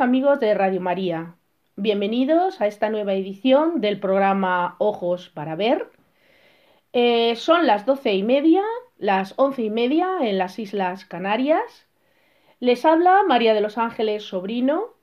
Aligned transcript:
Amigos 0.00 0.40
de 0.40 0.54
Radio 0.54 0.80
María. 0.80 1.34
Bienvenidos 1.76 2.60
a 2.62 2.66
esta 2.66 2.88
nueva 2.88 3.12
edición 3.12 3.82
del 3.82 4.00
programa 4.00 4.76
Ojos 4.78 5.28
para 5.28 5.56
Ver. 5.56 5.90
Eh, 6.94 7.36
son 7.36 7.66
las 7.66 7.84
doce 7.84 8.14
y 8.14 8.22
media, 8.22 8.62
las 8.96 9.34
once 9.36 9.62
y 9.62 9.68
media 9.68 10.08
en 10.22 10.38
las 10.38 10.58
Islas 10.58 11.04
Canarias. 11.04 11.86
Les 12.60 12.84
habla 12.86 13.22
María 13.28 13.52
de 13.52 13.60
los 13.60 13.76
Ángeles 13.76 14.24
Sobrino. 14.24 14.94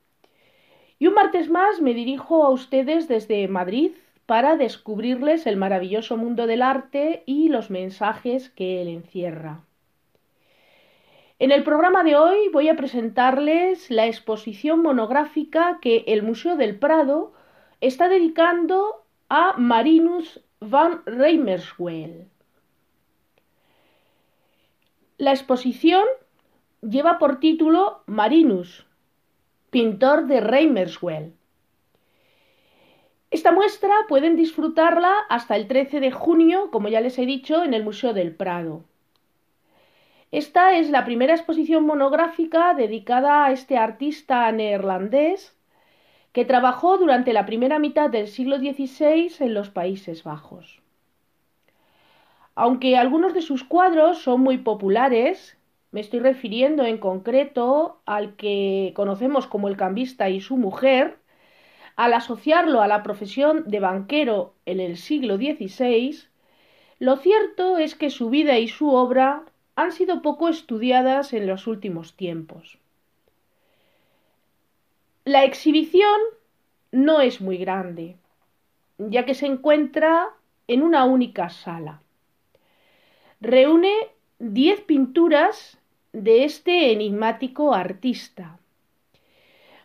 Y 0.98 1.06
un 1.06 1.14
martes 1.14 1.48
más 1.48 1.80
me 1.80 1.94
dirijo 1.94 2.44
a 2.44 2.50
ustedes 2.50 3.08
desde 3.08 3.48
Madrid 3.48 3.92
para 4.26 4.58
descubrirles 4.58 5.46
el 5.46 5.58
maravilloso 5.58 6.18
mundo 6.18 6.48
del 6.48 6.64
arte 6.64 7.22
y 7.28 7.50
los 7.50 7.70
mensajes 7.70 8.50
que 8.50 8.82
él 8.82 8.88
encierra. 8.88 9.67
En 11.40 11.52
el 11.52 11.64
programa 11.64 12.04
de 12.04 12.16
hoy 12.16 12.50
voy 12.52 12.68
a 12.68 12.76
presentarles 12.76 13.92
la 13.92 14.08
exposición 14.08 14.82
monográfica 14.82 15.78
que 15.80 16.04
el 16.08 16.24
Museo 16.24 16.56
del 16.56 16.80
Prado 16.80 17.32
está 17.80 18.10
dedicando 18.10 19.06
a 19.30 19.54
Marinus 19.56 20.42
van 20.60 21.04
Reimersweel. 21.06 22.28
La 25.20 25.30
exposición 25.30 26.04
lleva 26.82 27.20
por 27.20 27.40
título 27.40 28.02
Marinus, 28.08 28.88
pintor 29.70 30.26
de 30.26 30.42
Reimersweel. 30.42 31.34
Esta 33.30 33.52
muestra 33.52 33.94
pueden 34.10 34.38
disfrutarla 34.38 35.14
hasta 35.30 35.56
el 35.56 35.68
13 35.68 36.00
de 36.00 36.12
junio, 36.12 36.72
como 36.72 36.88
ya 36.88 37.00
les 37.00 37.20
he 37.20 37.28
dicho, 37.28 37.64
en 37.64 37.76
el 37.76 37.84
Museo 37.84 38.14
del 38.14 38.34
Prado. 38.36 38.86
Esta 40.32 40.76
es 40.76 40.90
la 40.90 41.06
primera 41.06 41.34
exposición 41.34 41.86
monográfica 41.86 42.74
dedicada 42.74 43.46
a 43.46 43.52
este 43.52 43.78
artista 43.78 44.52
neerlandés 44.52 45.56
que 46.34 46.44
trabajó 46.44 46.98
durante 46.98 47.32
la 47.32 47.46
primera 47.46 47.80
mitad 47.80 48.10
del 48.10 48.28
siglo 48.28 48.58
XVI 48.58 49.32
en 49.40 49.54
los 49.54 49.70
Países 49.70 50.24
Bajos. 50.24 50.82
Aunque 52.56 52.98
algunos 52.98 53.34
de 53.34 53.42
sus 53.42 53.64
cuadros 53.64 54.18
son 54.18 54.42
muy 54.42 54.58
populares, 54.58 55.58
me 55.92 56.02
estoy 56.02 56.20
refiriendo 56.20 56.84
en 56.84 56.98
concreto 56.98 58.02
al 58.06 58.36
que 58.36 58.92
conocemos 58.96 59.48
como 59.48 59.70
el 59.70 59.78
cambista 59.78 60.30
y 60.30 60.42
su 60.42 60.58
mujer, 60.58 61.20
al 61.96 62.14
asociarlo 62.14 62.82
a 62.82 62.88
la 62.88 63.02
profesión 63.02 63.64
de 63.66 63.80
banquero 63.80 64.54
en 64.66 64.82
el 64.82 64.98
siglo 64.98 65.38
XVI, 65.38 66.18
lo 67.00 67.16
cierto 67.16 67.78
es 67.78 67.96
que 67.96 68.10
su 68.10 68.30
vida 68.30 68.60
y 68.60 68.68
su 68.68 68.90
obra 68.90 69.46
han 69.78 69.92
sido 69.92 70.24
poco 70.24 70.50
estudiadas 70.50 71.34
en 71.34 71.46
los 71.46 71.68
últimos 71.68 72.16
tiempos. 72.16 72.80
La 75.24 75.46
exhibición 75.46 76.20
no 76.92 77.22
es 77.22 77.42
muy 77.42 77.58
grande, 77.58 78.18
ya 78.98 79.24
que 79.24 79.36
se 79.36 79.46
encuentra 79.46 80.30
en 80.68 80.82
una 80.82 81.06
única 81.06 81.50
sala. 81.50 82.02
Reúne 83.40 83.94
diez 84.40 84.82
pinturas 84.82 85.78
de 86.12 86.44
este 86.44 86.92
enigmático 86.92 87.76
artista. 87.76 88.58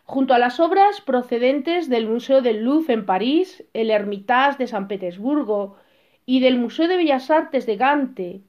Junto 0.05 0.33
a 0.33 0.39
las 0.39 0.59
obras 0.59 1.01
procedentes 1.01 1.87
del 1.87 2.07
Museo 2.07 2.41
del 2.41 2.63
Louvre 2.63 2.95
en 2.95 3.05
París, 3.05 3.63
el 3.73 3.91
Hermitage 3.91 4.57
de 4.57 4.67
San 4.67 4.87
Petersburgo 4.87 5.77
y 6.25 6.39
del 6.39 6.57
Museo 6.57 6.87
de 6.87 6.97
Bellas 6.97 7.29
Artes 7.29 7.67
de 7.67 7.77
Gante, 7.77 8.41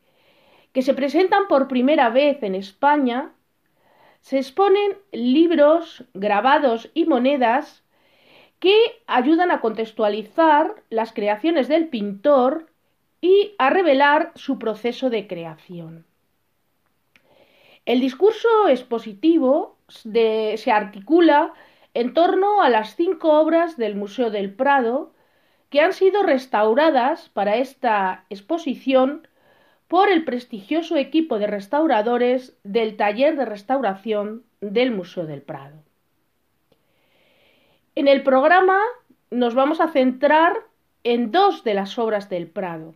que 0.74 0.82
se 0.82 0.92
presentan 0.92 1.46
por 1.46 1.68
primera 1.68 2.10
vez 2.10 2.42
en 2.42 2.56
España, 2.56 3.30
se 4.20 4.38
exponen 4.38 4.98
libros, 5.12 6.04
grabados 6.14 6.90
y 6.94 7.06
monedas 7.06 7.84
que 8.58 8.74
ayudan 9.06 9.52
a 9.52 9.60
contextualizar 9.60 10.82
las 10.90 11.12
creaciones 11.12 11.68
del 11.68 11.88
pintor 11.88 12.66
y 13.20 13.54
a 13.56 13.70
revelar 13.70 14.32
su 14.34 14.58
proceso 14.58 15.10
de 15.10 15.28
creación. 15.28 16.04
El 17.86 18.00
discurso 18.00 18.68
expositivo 18.68 19.76
se 19.86 20.72
articula 20.72 21.52
en 21.92 22.14
torno 22.14 22.62
a 22.62 22.68
las 22.68 22.96
cinco 22.96 23.38
obras 23.38 23.76
del 23.76 23.94
Museo 23.94 24.30
del 24.30 24.52
Prado 24.52 25.12
que 25.70 25.80
han 25.80 25.92
sido 25.92 26.24
restauradas 26.24 27.28
para 27.28 27.56
esta 27.58 28.24
exposición 28.28 29.28
por 29.88 30.08
el 30.08 30.24
prestigioso 30.24 30.96
equipo 30.96 31.38
de 31.38 31.46
restauradores 31.46 32.56
del 32.64 32.96
taller 32.96 33.36
de 33.36 33.44
restauración 33.44 34.44
del 34.60 34.90
Museo 34.90 35.26
del 35.26 35.42
Prado. 35.42 35.76
En 37.94 38.08
el 38.08 38.22
programa 38.22 38.80
nos 39.30 39.54
vamos 39.54 39.80
a 39.80 39.88
centrar 39.88 40.54
en 41.04 41.30
dos 41.30 41.64
de 41.64 41.74
las 41.74 41.98
obras 41.98 42.28
del 42.28 42.46
Prado, 42.48 42.94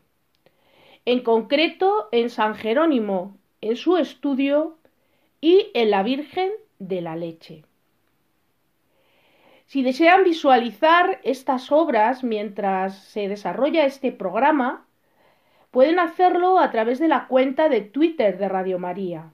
en 1.04 1.22
concreto 1.22 2.09
en 2.10 2.31
San 2.31 2.54
Jerónimo, 2.54 3.37
en 3.60 3.77
su 3.77 3.97
estudio, 3.97 4.78
y 5.41 5.71
en 5.75 5.91
la 5.91 6.03
Virgen 6.03 6.50
de 6.78 7.00
la 7.00 7.16
Leche. 7.16 7.65
Si 9.66 9.82
desean 9.82 10.25
visualizar 10.25 11.21
estas 11.25 11.71
obras 11.71 12.25
mientras 12.25 12.98
se 12.98 13.28
desarrolla 13.28 13.84
este 13.84 14.12
programa, 14.12 14.87
pueden 15.70 15.98
hacerlo 15.98 16.58
a 16.58 16.70
través 16.70 16.98
de 16.98 17.08
la 17.08 17.26
cuenta 17.26 17.68
de 17.68 17.82
Twitter 17.82 18.38
de 18.38 18.48
Radio 18.48 18.78
María, 18.78 19.32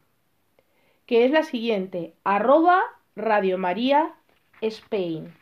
que 1.07 1.25
es 1.25 1.31
la 1.31 1.43
siguiente, 1.43 2.15
arroba 2.25 2.81
Radio 3.17 3.59
María 3.59 4.15
Spain. 4.61 5.33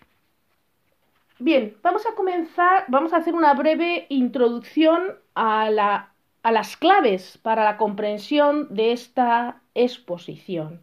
Bien, 1.39 1.77
vamos 1.83 2.07
a 2.07 2.15
comenzar, 2.15 2.85
vamos 2.89 3.13
a 3.13 3.17
hacer 3.17 3.35
una 3.35 3.55
breve 3.55 4.07
introducción 4.09 5.17
a, 5.35 5.71
la, 5.71 6.13
a 6.43 6.53
las 6.53 6.77
claves 6.77 7.39
para 7.39 7.65
la 7.65 7.77
comprensión 7.77 8.69
de 8.75 8.93
esta 8.93 9.61
exposición. 9.75 10.83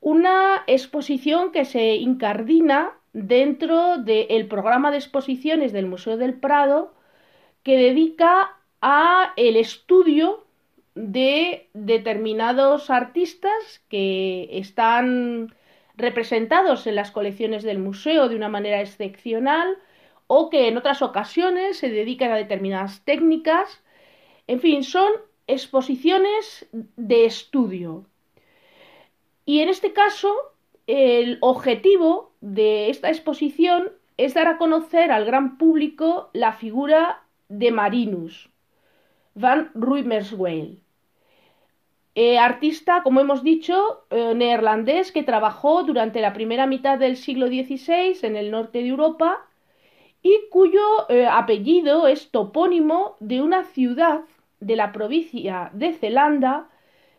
Una 0.00 0.64
exposición 0.66 1.52
que 1.52 1.64
se 1.64 1.96
incardina 1.96 2.92
dentro 3.12 3.98
del 3.98 4.46
programa 4.46 4.90
de 4.90 4.98
exposiciones 4.98 5.72
del 5.72 5.86
Museo 5.86 6.16
del 6.16 6.34
Prado 6.34 6.92
que 7.62 7.76
dedica 7.76 8.55
a 8.80 9.32
el 9.36 9.56
estudio 9.56 10.44
de 10.94 11.68
determinados 11.74 12.90
artistas 12.90 13.82
que 13.88 14.48
están 14.52 15.54
representados 15.96 16.86
en 16.86 16.94
las 16.94 17.10
colecciones 17.10 17.62
del 17.62 17.78
museo 17.78 18.28
de 18.28 18.36
una 18.36 18.48
manera 18.48 18.80
excepcional 18.80 19.78
o 20.26 20.50
que 20.50 20.68
en 20.68 20.76
otras 20.76 21.02
ocasiones 21.02 21.78
se 21.78 21.90
dedican 21.90 22.32
a 22.32 22.36
determinadas 22.36 23.02
técnicas. 23.04 23.82
En 24.46 24.60
fin, 24.60 24.84
son 24.84 25.12
exposiciones 25.46 26.66
de 26.72 27.24
estudio. 27.24 28.06
Y 29.44 29.60
en 29.60 29.68
este 29.68 29.92
caso, 29.92 30.34
el 30.86 31.38
objetivo 31.40 32.32
de 32.40 32.90
esta 32.90 33.08
exposición 33.08 33.92
es 34.16 34.34
dar 34.34 34.48
a 34.48 34.58
conocer 34.58 35.10
al 35.12 35.24
gran 35.24 35.58
público 35.58 36.30
la 36.32 36.52
figura 36.52 37.22
de 37.48 37.70
Marinus, 37.70 38.50
van 39.36 39.70
Ruimersweel. 39.74 40.80
Eh, 42.14 42.38
artista, 42.38 43.02
como 43.02 43.20
hemos 43.20 43.44
dicho, 43.44 44.06
eh, 44.08 44.34
neerlandés 44.34 45.12
que 45.12 45.22
trabajó 45.22 45.82
durante 45.82 46.22
la 46.22 46.32
primera 46.32 46.66
mitad 46.66 46.98
del 46.98 47.18
siglo 47.18 47.46
XVI 47.46 48.16
en 48.22 48.36
el 48.36 48.50
norte 48.50 48.78
de 48.78 48.88
Europa 48.88 49.46
y 50.22 50.48
cuyo 50.50 50.80
eh, 51.10 51.26
apellido 51.26 52.08
es 52.08 52.30
topónimo 52.30 53.16
de 53.20 53.42
una 53.42 53.64
ciudad 53.64 54.22
de 54.60 54.76
la 54.76 54.92
provincia 54.92 55.70
de 55.74 55.92
Zelanda 55.92 56.70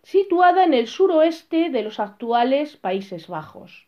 situada 0.01 0.63
en 0.63 0.73
el 0.73 0.87
suroeste 0.87 1.69
de 1.69 1.83
los 1.83 1.99
actuales 1.99 2.77
Países 2.77 3.27
Bajos. 3.27 3.85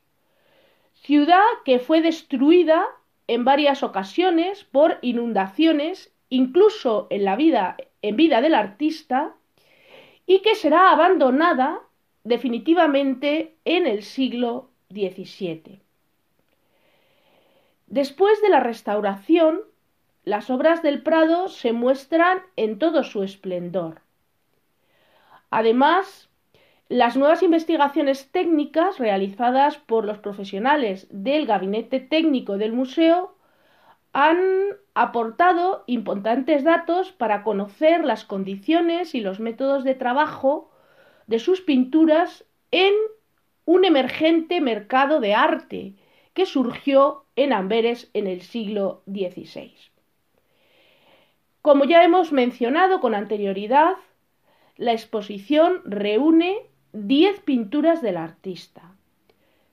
Ciudad 0.94 1.44
que 1.66 1.80
fue 1.80 2.02
destruida 2.02 2.86
en 3.26 3.44
varias 3.46 3.82
ocasiones 3.82 4.66
por 4.66 5.00
inundaciones, 5.02 6.14
incluso 6.30 7.08
en 7.10 7.26
la 7.26 7.36
vida 7.36 7.78
en 8.02 8.16
vida 8.16 8.42
del 8.42 8.56
artista, 8.56 9.34
y 10.26 10.40
que 10.40 10.56
será 10.56 10.92
abandonada 10.92 11.80
definitivamente 12.24 13.56
en 13.66 13.88
el 13.88 14.04
siglo 14.04 14.70
XVII. 14.92 15.80
Después 17.88 18.40
de 18.42 18.50
la 18.50 18.60
restauración, 18.60 19.62
las 20.24 20.52
obras 20.52 20.84
del 20.84 21.02
Prado 21.02 21.48
se 21.48 21.74
muestran 21.74 22.44
en 22.56 22.78
todo 22.78 23.04
su 23.04 23.24
esplendor. 23.24 24.02
Además, 25.50 26.30
las 26.90 27.18
nuevas 27.18 27.42
investigaciones 27.42 28.32
técnicas 28.32 29.00
realizadas 29.00 29.78
por 29.78 30.06
los 30.06 30.20
profesionales 30.20 31.08
del 31.10 31.48
gabinete 31.48 32.00
técnico 32.00 32.58
del 32.58 32.74
museo 32.74 33.36
han 34.14 34.38
aportado 34.94 35.84
importantes 35.88 36.64
datos 36.64 37.12
para 37.12 37.44
conocer 37.44 38.04
las 38.04 38.26
condiciones 38.26 39.14
y 39.16 39.22
los 39.22 39.40
métodos 39.40 39.84
de 39.84 39.96
trabajo 39.96 40.72
de 41.28 41.40
sus 41.40 41.62
pinturas 41.62 42.46
en 42.72 42.94
un 43.66 43.86
emergente 43.86 44.62
mercado 44.62 45.20
de 45.20 45.36
arte 45.36 45.94
que 46.34 46.46
surgió 46.46 47.26
en 47.36 47.54
Amberes 47.54 48.10
en 48.14 48.28
el 48.28 48.42
siglo 48.42 49.04
XVI. 49.06 49.74
Como 51.62 51.86
ya 51.86 52.04
hemos 52.04 52.32
mencionado 52.32 53.00
con 53.00 53.14
anterioridad, 53.14 53.96
la 54.76 54.94
exposición 54.94 55.82
reúne 55.86 56.58
10 56.94 57.42
pinturas 57.42 58.02
del 58.02 58.18
artista, 58.18 58.96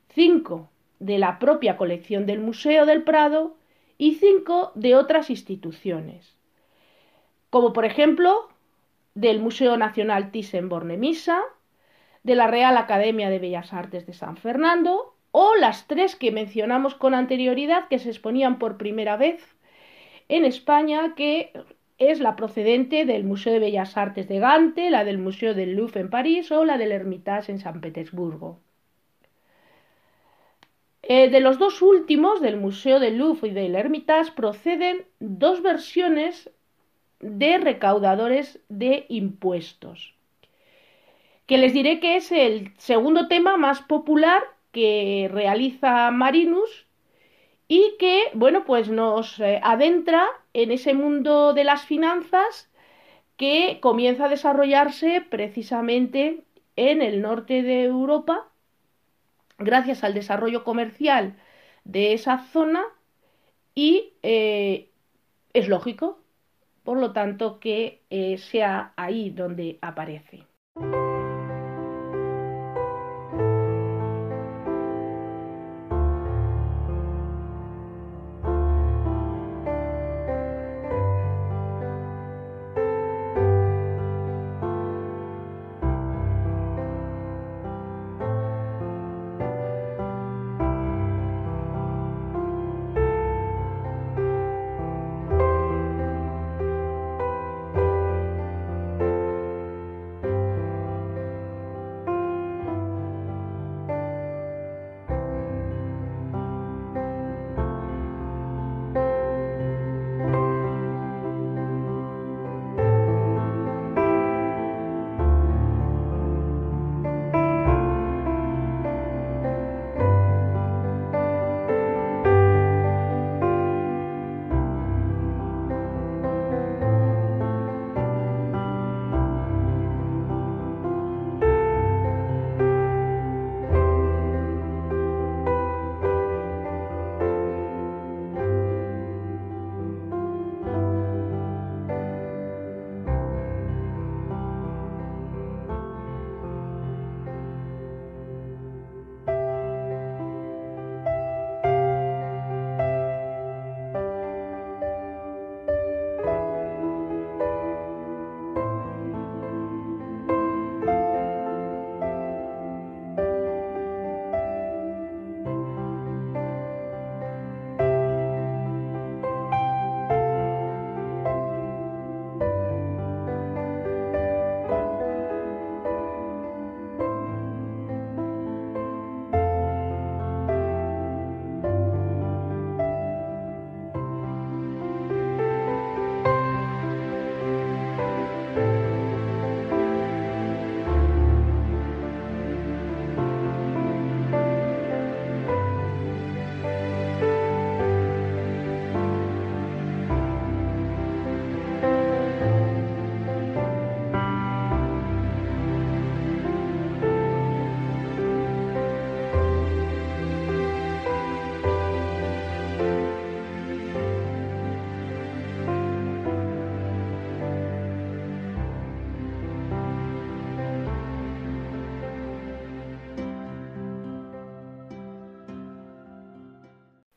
5 0.09 0.69
de 0.99 1.19
la 1.19 1.39
propia 1.39 1.77
colección 1.77 2.27
del 2.27 2.41
Museo 2.41 2.85
del 2.85 3.03
Prado 3.03 3.57
y 3.99 4.15
5 4.15 4.73
de 4.75 4.95
otras 4.97 5.31
instituciones, 5.31 6.37
como 7.51 7.73
por 7.73 7.85
ejemplo 7.85 8.49
del 9.15 9.41
Museo 9.41 9.77
Nacional 9.77 10.31
Thyssen-Bornemisza, 10.31 11.41
de 12.23 12.35
la 12.35 12.49
Real 12.49 12.77
Academia 12.77 13.31
de 13.31 13.39
Bellas 13.39 13.73
Artes 13.73 14.05
de 14.05 14.13
San 14.13 14.37
Fernando 14.37 15.15
o 15.31 15.55
las 15.55 15.87
tres 15.87 16.17
que 16.17 16.33
mencionamos 16.33 16.95
con 16.95 17.15
anterioridad 17.15 17.89
que 17.89 17.99
se 17.99 18.09
exponían 18.09 18.59
por 18.59 18.77
primera 18.77 19.17
vez 19.17 19.57
en 20.29 20.45
España, 20.45 21.15
que 21.15 21.53
es 21.99 22.21
la 22.21 22.37
procedente 22.37 23.05
del 23.05 23.25
Museo 23.25 23.53
de 23.53 23.61
Bellas 23.61 23.97
Artes 23.97 24.29
de 24.29 24.41
Gante, 24.41 24.91
la 24.91 25.05
del 25.05 25.19
Museo 25.19 25.55
del 25.55 25.75
Louvre 25.77 26.01
en 26.01 26.11
París 26.11 26.51
o 26.51 26.65
la 26.65 26.79
del 26.79 26.93
Hermitage 26.93 27.53
en 27.53 27.61
San 27.61 27.81
Petersburgo. 27.81 28.61
Eh, 31.09 31.31
de 31.31 31.39
los 31.39 31.59
dos 31.59 31.83
últimos, 31.83 32.41
del 32.41 32.57
Museo 32.57 32.99
del 32.99 33.19
Louvre 33.19 33.51
y 33.51 33.53
del 33.53 33.77
Hermitage, 33.77 34.33
proceden 34.33 35.07
dos 35.21 35.63
versiones 35.63 36.51
de 37.21 37.59
recaudadores 37.59 38.61
de 38.69 39.07
impuestos, 39.09 40.15
que 41.47 41.59
les 41.59 41.73
diré 41.73 42.01
que 42.01 42.17
es 42.17 42.33
el 42.33 42.73
segundo 42.77 43.29
tema 43.29 43.57
más 43.57 43.83
popular 43.83 44.43
que 44.73 45.31
realiza 45.33 46.11
Marinus 46.11 46.87
y 47.69 47.95
que, 48.01 48.25
bueno, 48.35 48.65
pues 48.65 48.89
nos 48.89 49.39
eh, 49.39 49.61
adentra 49.63 50.27
en 50.55 50.73
ese 50.73 50.93
mundo 50.93 51.53
de 51.53 51.63
las 51.63 51.85
finanzas 51.85 52.69
que 53.37 53.79
comienza 53.81 54.25
a 54.25 54.29
desarrollarse 54.29 55.21
precisamente 55.21 56.43
en 56.75 57.01
el 57.01 57.23
norte 57.23 57.63
de 57.63 57.85
Europa, 57.85 58.49
gracias 59.59 60.05
al 60.05 60.15
desarrollo 60.15 60.65
comercial 60.65 61.37
de 61.85 62.13
esa 62.15 62.39
zona 62.53 62.85
y 63.75 64.15
eh, 64.23 64.91
es 65.53 65.69
lógico 65.69 66.21
por 66.85 66.99
lo 66.99 67.13
tanto 67.13 67.61
que 67.61 68.05
eh, 68.11 68.39
sea 68.39 68.93
ahí 68.97 69.31
donde 69.31 69.79
aparece. 69.83 70.47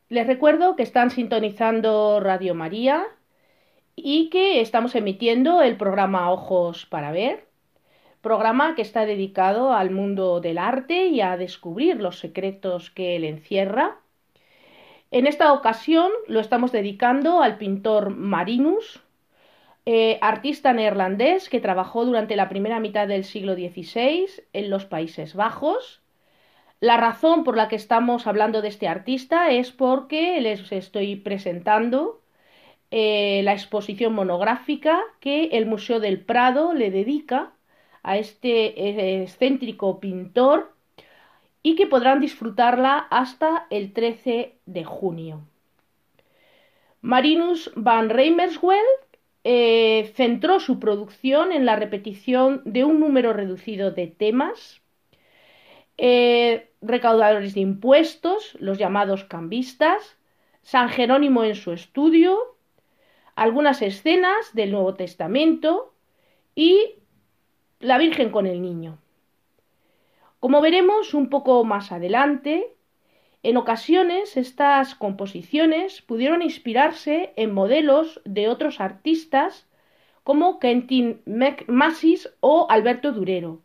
Les 0.09 0.25
recuerdo 0.25 0.75
que 0.75 0.81
están 0.81 1.11
sintonizando 1.11 2.19
Radio 2.19 2.55
María 2.55 3.05
y 3.95 4.31
que 4.31 4.59
estamos 4.59 4.95
emitiendo 4.95 5.61
el 5.61 5.77
programa 5.77 6.31
Ojos 6.31 6.87
para 6.87 7.11
Ver, 7.11 7.45
programa 8.21 8.73
que 8.73 8.81
está 8.81 9.05
dedicado 9.05 9.71
al 9.71 9.91
mundo 9.91 10.41
del 10.41 10.57
arte 10.57 11.05
y 11.05 11.21
a 11.21 11.37
descubrir 11.37 11.97
los 11.97 12.17
secretos 12.17 12.89
que 12.89 13.15
él 13.15 13.23
encierra. 13.23 13.97
En 15.11 15.27
esta 15.27 15.53
ocasión 15.53 16.11
lo 16.25 16.39
estamos 16.39 16.71
dedicando 16.71 17.43
al 17.43 17.59
pintor 17.59 18.09
Marinus, 18.09 19.03
eh, 19.85 20.17
artista 20.21 20.73
neerlandés 20.73 21.49
que 21.49 21.59
trabajó 21.59 22.03
durante 22.03 22.35
la 22.35 22.49
primera 22.49 22.79
mitad 22.79 23.07
del 23.07 23.25
siglo 23.25 23.53
XVI 23.53 24.25
en 24.53 24.71
los 24.71 24.85
Países 24.85 25.35
Bajos. 25.35 26.01
La 26.79 26.97
razón 26.97 27.43
por 27.43 27.57
la 27.57 27.67
que 27.67 27.75
estamos 27.75 28.25
hablando 28.27 28.61
de 28.61 28.69
este 28.69 28.87
artista 28.87 29.51
es 29.51 29.71
porque 29.71 30.39
les 30.41 30.71
estoy 30.71 31.15
presentando 31.17 32.21
eh, 32.91 33.41
la 33.43 33.53
exposición 33.53 34.13
monográfica 34.13 34.99
que 35.19 35.45
el 35.53 35.65
Museo 35.65 35.99
del 35.99 36.21
Prado 36.21 36.73
le 36.73 36.89
dedica 36.89 37.51
a 38.03 38.17
este 38.17 38.89
eh, 38.89 39.23
excéntrico 39.23 39.99
pintor 39.99 40.73
y 41.61 41.75
que 41.75 41.87
podrán 41.87 42.21
disfrutarla 42.21 42.97
hasta 42.97 43.67
el 43.69 43.93
13 43.93 44.55
de 44.65 44.83
junio. 44.85 45.41
Marinus 47.01 47.71
van 47.75 48.09
Reimerswell 48.09 48.85
eh, 49.43 50.11
centró 50.15 50.59
su 50.59 50.79
producción 50.79 51.51
en 51.51 51.65
la 51.65 51.75
repetición 51.75 52.61
de 52.65 52.83
un 52.83 52.99
número 52.99 53.33
reducido 53.33 53.91
de 53.91 54.07
temas, 54.07 54.81
recaudadores 56.81 57.53
de 57.53 57.59
impuestos, 57.61 58.55
los 58.59 58.77
llamados 58.77 59.25
cambistas, 59.25 60.17
San 60.61 60.89
Jerónimo 60.89 61.43
en 61.43 61.55
su 61.55 61.71
estudio, 61.71 62.55
algunas 63.35 63.81
escenas 63.81 64.53
del 64.53 64.71
Nuevo 64.71 64.93
Testamento 64.95 65.93
y 66.55 66.95
la 67.79 67.97
Virgen 67.97 68.31
con 68.31 68.45
el 68.45 68.61
Niño. 68.61 68.97
Como 70.39 70.61
veremos 70.61 71.13
un 71.13 71.29
poco 71.29 71.63
más 71.63 71.91
adelante, 71.91 72.73
en 73.43 73.57
ocasiones 73.57 74.35
estas 74.37 74.95
composiciones 74.95 76.01
pudieron 76.01 76.41
inspirarse 76.41 77.33
en 77.35 77.53
modelos 77.53 78.21
de 78.25 78.49
otros 78.49 78.79
artistas 78.81 79.67
como 80.23 80.59
Quentin 80.59 81.21
Massis 81.67 82.29
o 82.41 82.67
Alberto 82.69 83.11
Durero. 83.13 83.61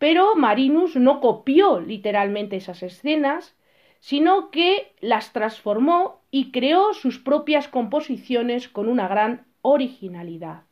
Pero 0.00 0.34
Marinus 0.34 0.96
no 0.96 1.20
copió 1.20 1.78
literalmente 1.78 2.56
esas 2.56 2.82
escenas, 2.82 3.54
sino 3.98 4.50
que 4.50 4.94
las 5.00 5.34
transformó 5.34 6.22
y 6.30 6.52
creó 6.52 6.94
sus 6.94 7.18
propias 7.18 7.68
composiciones 7.68 8.70
con 8.70 8.88
una 8.88 9.08
gran 9.08 9.44
originalidad. 9.60 10.62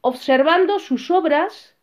Observando 0.00 0.78
sus 0.78 1.10
obras, 1.10 1.74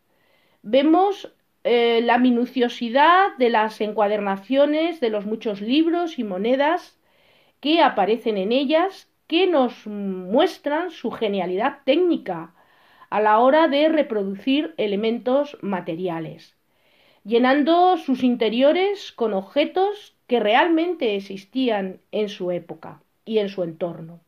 vemos 0.62 1.34
eh, 1.66 2.00
la 2.02 2.18
minuciosidad 2.18 3.36
de 3.38 3.50
las 3.50 3.82
encuadernaciones 3.82 5.02
de 5.02 5.10
los 5.10 5.26
muchos 5.26 5.60
libros 5.60 6.18
y 6.18 6.24
monedas 6.24 6.98
que 7.60 7.82
aparecen 7.82 8.38
en 8.38 8.54
ellas, 8.54 9.10
que 9.28 9.48
nos 9.48 9.86
muestran 9.86 10.92
su 10.92 11.12
genialidad 11.12 11.80
técnica 11.84 12.54
a 13.10 13.22
la 13.22 13.40
hora 13.40 13.68
de 13.68 13.90
reproducir 13.90 14.74
elementos 14.78 15.58
materiales 15.62 16.58
llenando 17.28 17.98
sus 17.98 18.24
interiores 18.24 19.12
con 19.12 19.34
objetos 19.34 20.16
que 20.28 20.40
realmente 20.40 21.18
existían 21.18 22.00
en 22.14 22.30
su 22.30 22.52
época 22.52 23.02
y 23.26 23.40
en 23.40 23.50
su 23.50 23.64
entorno. 23.64 24.22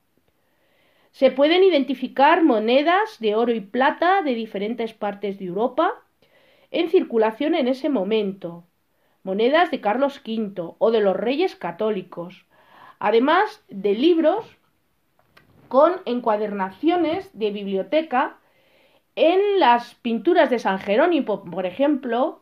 Se 1.11 1.31
pueden 1.31 1.63
identificar 1.63 2.43
monedas 2.43 3.17
de 3.19 3.35
oro 3.35 3.53
y 3.53 3.61
plata 3.61 4.21
de 4.21 4.35
diferentes 4.35 4.93
partes 4.93 5.39
de 5.39 5.45
Europa 5.45 5.93
en 6.71 6.89
circulación 6.89 7.55
en 7.55 7.69
ese 7.69 7.87
momento, 7.87 8.65
monedas 9.23 9.71
de 9.71 9.79
Carlos 9.79 10.21
V 10.25 10.73
o 10.77 10.91
de 10.91 10.99
los 10.99 11.15
reyes 11.15 11.55
católicos, 11.55 12.45
además 12.99 13.63
de 13.69 13.93
libros 13.93 14.45
con 15.69 16.01
encuadernaciones 16.05 17.29
de 17.31 17.51
biblioteca 17.51 18.38
en 19.19 19.59
las 19.59 19.95
pinturas 19.95 20.49
de 20.49 20.59
San 20.59 20.79
Jerónimo, 20.79 21.43
por 21.43 21.65
ejemplo, 21.65 22.41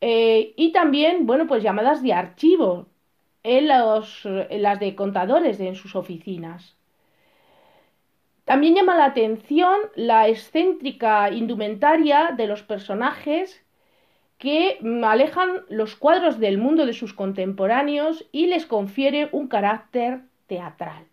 eh, 0.00 0.54
y 0.56 0.72
también, 0.72 1.24
bueno, 1.24 1.46
pues 1.46 1.62
llamadas 1.62 2.02
de 2.02 2.12
archivo 2.12 2.86
en, 3.44 3.68
las 3.68 4.80
de 4.80 4.96
contadores 4.96 5.60
en 5.60 5.76
sus 5.76 5.94
oficinas. 5.94 6.74
También 8.44 8.74
llama 8.74 8.96
la 8.96 9.04
atención 9.04 9.78
la 9.94 10.26
excéntrica 10.26 11.30
indumentaria 11.30 12.34
de 12.36 12.48
los 12.48 12.64
personajes 12.64 13.64
que 14.38 14.80
alejan 15.04 15.62
los 15.68 15.94
cuadros 15.94 16.40
del 16.40 16.58
mundo 16.58 16.86
de 16.86 16.92
sus 16.92 17.14
contemporáneos 17.14 18.26
y 18.32 18.46
les 18.46 18.66
confiere 18.66 19.28
un 19.30 19.46
carácter 19.46 20.22
teatral. 20.48 21.04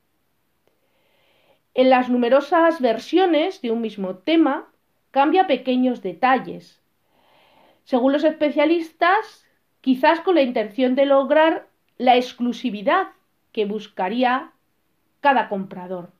En 1.75 1.91
las 1.91 2.09
numerosas 2.09 2.81
versiones 2.81 3.61
de 3.61 3.69
un 3.69 3.81
mismo 3.81 4.15
tema 4.15 4.67
cambia 5.17 5.47
pequeños 5.47 6.03
detalles, 6.03 6.79
según 7.85 8.13
los 8.13 8.23
especialistas, 8.23 9.47
quizás 9.81 10.19
con 10.19 10.35
la 10.35 10.43
intención 10.43 10.93
de 10.93 11.07
lograr 11.07 11.65
la 11.97 12.17
exclusividad 12.17 13.07
que 13.51 13.65
buscaría 13.65 14.51
cada 15.19 15.49
comprador. 15.49 16.11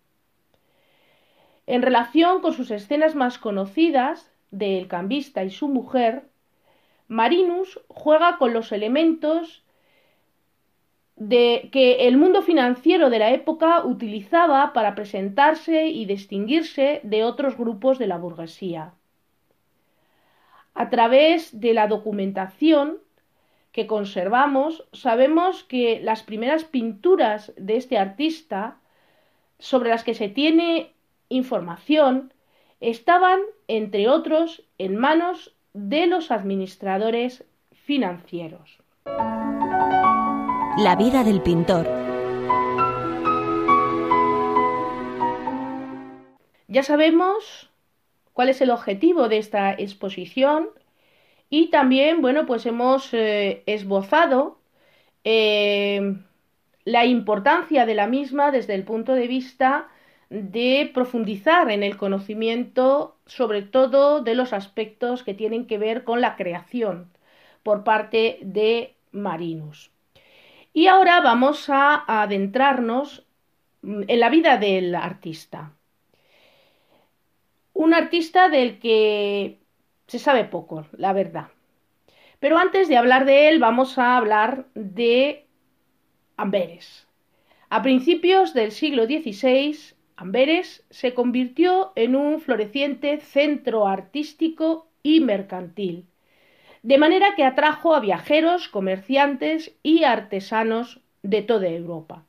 En 1.68 1.84
relación 1.84 2.42
con 2.42 2.54
sus 2.54 2.72
escenas 2.72 3.13
más 3.13 3.38
conocidas, 3.38 4.32
de 4.50 4.80
El 4.80 4.88
cambista 4.88 5.44
y 5.44 5.51
su 5.51 5.68
mujer, 5.68 6.24
Marinus 7.08 7.80
juega 7.89 8.39
con 8.39 8.51
los 8.51 8.72
elementos 8.72 9.63
de 11.17 11.69
que 11.71 12.07
el 12.07 12.15
mundo 12.15 12.43
financiero 12.43 13.09
de 13.09 13.19
la 13.19 13.31
época 13.31 13.83
utilizaba 13.83 14.71
para 14.71 14.93
presentarse 14.93 15.88
y 15.88 16.05
distinguirse 16.05 17.01
de 17.03 17.24
otros 17.24 17.57
grupos 17.57 17.97
de 17.97 18.07
la 18.07 18.17
burguesía. 18.17 18.93
A 20.75 20.89
través 20.91 21.59
de 21.59 21.74
la 21.74 21.88
documentación 21.88 23.00
que 23.71 23.88
conservamos, 23.88 24.88
sabemos 24.93 25.63
que 25.63 26.00
las 26.01 26.21
primeras 26.21 26.63
pinturas 26.65 27.51
de 27.57 27.77
este 27.77 27.97
artista, 27.97 28.77
sobre 29.57 29.89
las 29.89 30.03
que 30.03 30.13
se 30.13 30.29
tiene 30.29 30.93
información, 31.29 32.31
estaban, 32.79 33.39
entre 33.67 34.07
otros, 34.07 34.63
en 34.77 34.95
manos 34.97 35.55
de 35.74 36.05
los 36.05 36.29
administradores 36.29 37.43
financieros. 37.71 38.77
La 40.77 40.96
vida 40.96 41.24
del 41.24 41.41
pintor. 41.41 41.88
Ya 46.67 46.84
sabemos 46.84 47.72
cuál 48.34 48.50
es 48.50 48.62
el 48.62 48.69
objetivo 48.69 49.27
de 49.27 49.39
esta 49.39 49.74
exposición 49.74 50.69
y 51.50 51.72
también, 51.72 52.22
bueno, 52.22 52.46
pues 52.46 52.67
hemos 52.67 53.12
eh, 53.15 53.63
esbozado 53.65 54.60
eh, 55.24 56.15
la 56.86 57.05
importancia 57.05 57.88
de 57.88 57.96
la 57.96 58.05
misma 58.05 58.51
desde 58.51 58.75
el 58.75 58.84
punto 58.84 59.13
de 59.13 59.25
vista 59.25 59.88
de 60.29 60.91
profundizar 60.93 61.72
en 61.72 61.81
el 61.81 61.98
conocimiento, 61.98 63.17
sobre 63.25 63.63
todo 63.63 64.22
de 64.22 64.36
los 64.36 64.53
aspectos 64.53 65.24
que 65.24 65.34
tienen 65.34 65.65
que 65.65 65.79
ver 65.79 66.03
con 66.03 66.22
la 66.22 66.36
creación 66.36 67.10
por 67.63 67.84
parte 67.84 68.38
de 68.43 68.93
Marinus. 69.12 69.97
Y 70.77 70.86
ahora 70.86 71.22
vamos 71.22 71.72
a 71.72 72.03
adentrarnos 72.22 73.25
en 73.81 74.19
la 74.19 74.29
vida 74.29 74.57
del 74.57 74.93
artista 74.93 75.72
un 77.74 77.96
artista 77.96 78.48
del 78.48 78.77
que 78.77 79.57
se 80.05 80.19
sabe 80.19 80.43
poco, 80.43 80.86
la 80.96 81.13
verdad. 81.13 81.48
Pero 82.39 82.60
antes 82.60 82.88
de 82.89 82.98
hablar 82.98 83.25
de 83.25 83.50
él, 83.50 83.57
vamos 83.57 83.98
a 83.98 84.17
hablar 84.17 84.67
de 84.75 85.48
Amberes. 86.36 87.07
A 87.69 87.81
principios 87.81 88.53
del 88.53 88.72
siglo 88.72 89.05
XVI, 89.05 89.96
Amberes 90.15 90.86
se 90.91 91.15
convirtió 91.15 91.91
en 91.96 92.15
un 92.15 92.39
floreciente 92.39 93.19
centro 93.19 93.88
artístico 93.88 94.88
y 95.01 95.22
mercantil, 95.22 96.05
de 96.88 96.98
manera 96.98 97.36
que 97.36 97.44
atrajo 97.44 97.94
a 97.94 98.00
viajeros, 98.00 98.70
comerciantes 98.70 99.75
y 99.84 100.06
artesanos 100.06 101.01
de 101.22 101.41
toda 101.41 101.67
Europa. 101.67 102.24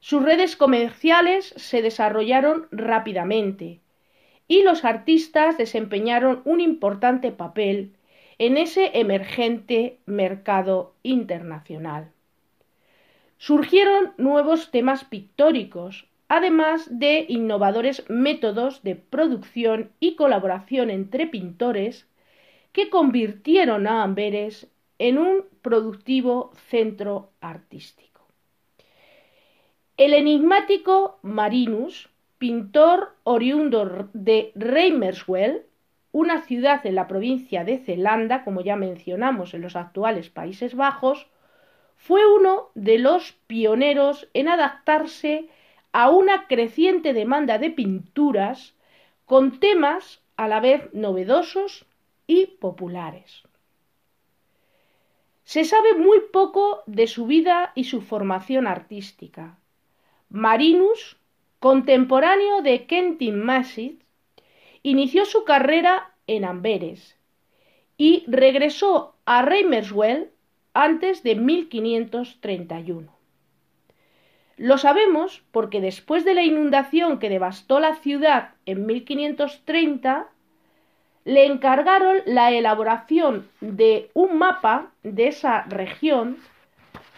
Sus 0.00 0.22
redes 0.22 0.56
comerciales 0.56 1.52
se 1.54 1.82
desarrollaron 1.82 2.66
rápidamente, 2.70 3.80
y 4.46 4.62
los 4.62 4.86
artistas 4.86 5.58
desempeñaron 5.58 6.40
un 6.46 6.62
importante 6.62 7.30
papel 7.30 7.92
en 8.38 8.56
ese 8.56 8.92
emergente 8.94 9.98
mercado 10.06 10.94
internacional. 11.02 12.10
Surgieron 13.36 14.14
nuevos 14.16 14.70
temas 14.70 15.04
pictóricos, 15.04 16.06
además 16.28 16.88
de 16.90 17.26
innovadores 17.28 18.02
métodos 18.08 18.82
de 18.82 18.96
producción 18.96 19.90
y 20.00 20.14
colaboración 20.14 20.88
entre 20.88 21.26
pintores 21.26 22.07
que 22.78 22.90
convirtieron 22.90 23.88
a 23.88 24.04
Amberes 24.04 24.68
en 25.00 25.18
un 25.18 25.46
productivo 25.62 26.52
centro 26.68 27.32
artístico. 27.40 28.28
El 29.96 30.14
enigmático 30.14 31.18
Marinus 31.22 32.08
pintor 32.38 33.16
oriundo 33.24 34.08
de 34.12 34.52
Reimerswell, 34.54 35.64
una 36.12 36.42
ciudad 36.42 36.86
en 36.86 36.94
la 36.94 37.08
provincia 37.08 37.64
de 37.64 37.78
Zelanda, 37.78 38.44
como 38.44 38.60
ya 38.60 38.76
mencionamos 38.76 39.54
en 39.54 39.62
los 39.62 39.74
actuales 39.74 40.30
Países 40.30 40.76
Bajos, 40.76 41.26
fue 41.96 42.32
uno 42.32 42.68
de 42.76 42.98
los 42.98 43.32
pioneros 43.48 44.28
en 44.34 44.46
adaptarse 44.46 45.48
a 45.90 46.10
una 46.10 46.46
creciente 46.46 47.12
demanda 47.12 47.58
de 47.58 47.70
pinturas 47.70 48.76
con 49.24 49.58
temas 49.58 50.22
a 50.36 50.46
la 50.46 50.60
vez 50.60 50.94
novedosos 50.94 51.87
y 52.28 52.46
populares. 52.46 53.42
Se 55.42 55.64
sabe 55.64 55.94
muy 55.94 56.20
poco 56.30 56.84
de 56.86 57.08
su 57.08 57.26
vida 57.26 57.72
y 57.74 57.84
su 57.84 58.02
formación 58.02 58.68
artística. 58.68 59.58
Marinus, 60.28 61.16
contemporáneo 61.58 62.62
de 62.62 62.86
Kentin 62.86 63.42
Massey, 63.42 63.98
inició 64.82 65.24
su 65.24 65.44
carrera 65.44 66.14
en 66.26 66.44
Amberes 66.44 67.16
y 67.96 68.24
regresó 68.28 69.16
a 69.24 69.42
Reimerswell 69.42 70.30
antes 70.74 71.22
de 71.22 71.34
1531. 71.34 73.10
Lo 74.58 74.76
sabemos 74.76 75.42
porque 75.50 75.80
después 75.80 76.24
de 76.24 76.34
la 76.34 76.42
inundación 76.42 77.18
que 77.18 77.28
devastó 77.28 77.80
la 77.80 77.94
ciudad 77.94 78.54
en 78.66 78.86
1530, 78.86 80.28
le 81.24 81.46
encargaron 81.46 82.18
la 82.26 82.52
elaboración 82.52 83.48
de 83.60 84.10
un 84.14 84.38
mapa 84.38 84.92
de 85.02 85.26
esa 85.28 85.62
región 85.64 86.38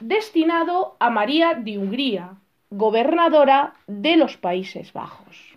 destinado 0.00 0.96
a 0.98 1.10
María 1.10 1.54
de 1.54 1.78
Hungría, 1.78 2.34
gobernadora 2.70 3.74
de 3.86 4.16
los 4.16 4.36
Países 4.36 4.92
Bajos. 4.92 5.56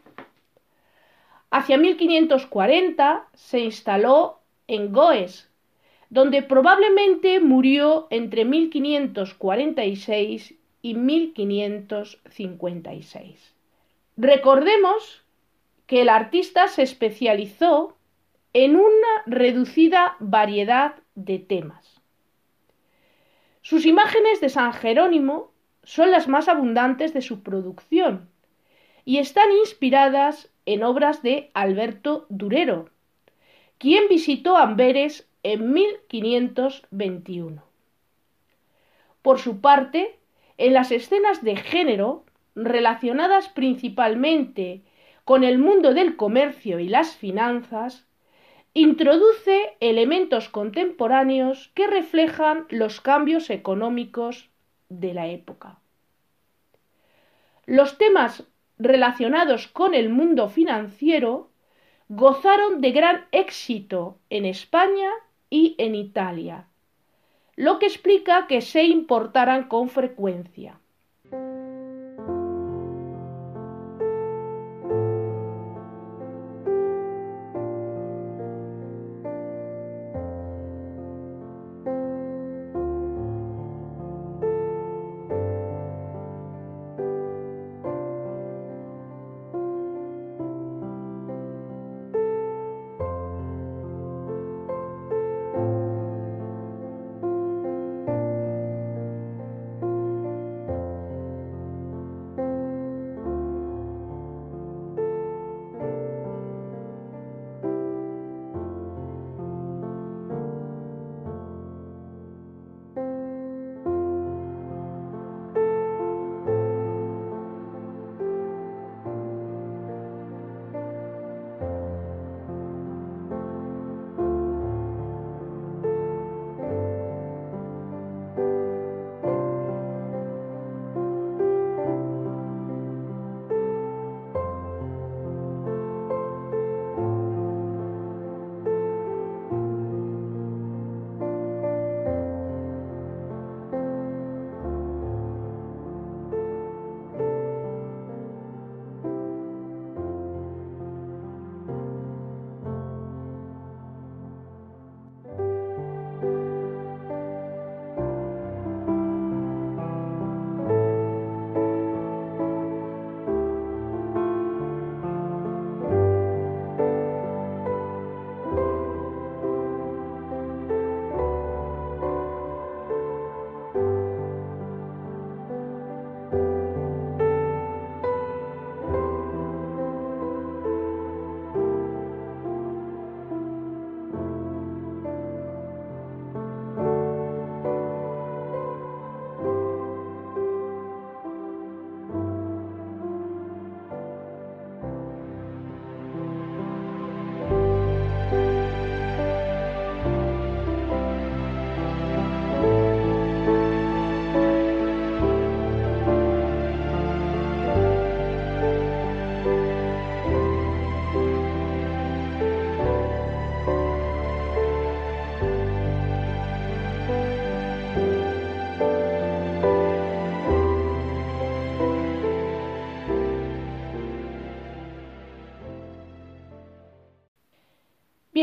Hacia 1.51 1.77
1540 1.77 3.27
se 3.33 3.59
instaló 3.59 4.39
en 4.67 4.91
Goes, 4.91 5.49
donde 6.09 6.41
probablemente 6.41 7.39
murió 7.39 8.07
entre 8.09 8.43
1546 8.45 10.55
y 10.81 10.95
1556. 10.95 13.53
Recordemos 14.17 15.23
que 15.87 16.01
el 16.01 16.09
artista 16.09 16.67
se 16.67 16.81
especializó 16.83 17.95
en 18.53 18.75
una 18.75 19.23
reducida 19.25 20.15
variedad 20.19 20.95
de 21.15 21.39
temas. 21.39 22.01
Sus 23.61 23.85
imágenes 23.85 24.41
de 24.41 24.49
San 24.49 24.73
Jerónimo 24.73 25.51
son 25.83 26.11
las 26.11 26.27
más 26.27 26.47
abundantes 26.47 27.13
de 27.13 27.21
su 27.21 27.41
producción 27.41 28.29
y 29.05 29.17
están 29.17 29.51
inspiradas 29.51 30.51
en 30.65 30.83
obras 30.83 31.23
de 31.23 31.49
Alberto 31.53 32.25
Durero, 32.29 32.89
quien 33.77 34.07
visitó 34.07 34.57
Amberes 34.57 35.27
en 35.43 35.73
1521. 35.73 37.63
Por 39.21 39.39
su 39.39 39.61
parte, 39.61 40.19
en 40.57 40.73
las 40.73 40.91
escenas 40.91 41.43
de 41.43 41.55
género, 41.55 42.23
relacionadas 42.55 43.49
principalmente 43.49 44.83
con 45.25 45.43
el 45.43 45.57
mundo 45.57 45.93
del 45.93 46.15
comercio 46.15 46.79
y 46.79 46.87
las 46.87 47.15
finanzas, 47.15 48.05
introduce 48.73 49.75
elementos 49.79 50.49
contemporáneos 50.49 51.71
que 51.75 51.85
reflejan 51.87 52.65
los 52.69 53.01
cambios 53.01 53.49
económicos 53.49 54.49
de 54.89 55.13
la 55.13 55.27
época. 55.27 55.79
Los 57.65 57.97
temas 57.97 58.43
relacionados 58.79 59.67
con 59.67 59.93
el 59.93 60.09
mundo 60.09 60.49
financiero 60.49 61.51
gozaron 62.09 62.81
de 62.81 62.91
gran 62.91 63.25
éxito 63.31 64.17
en 64.29 64.45
España 64.45 65.09
y 65.49 65.75
en 65.77 65.95
Italia, 65.95 66.67
lo 67.55 67.77
que 67.77 67.85
explica 67.85 68.47
que 68.47 68.61
se 68.61 68.83
importaran 68.83 69.67
con 69.67 69.89
frecuencia. 69.89 70.79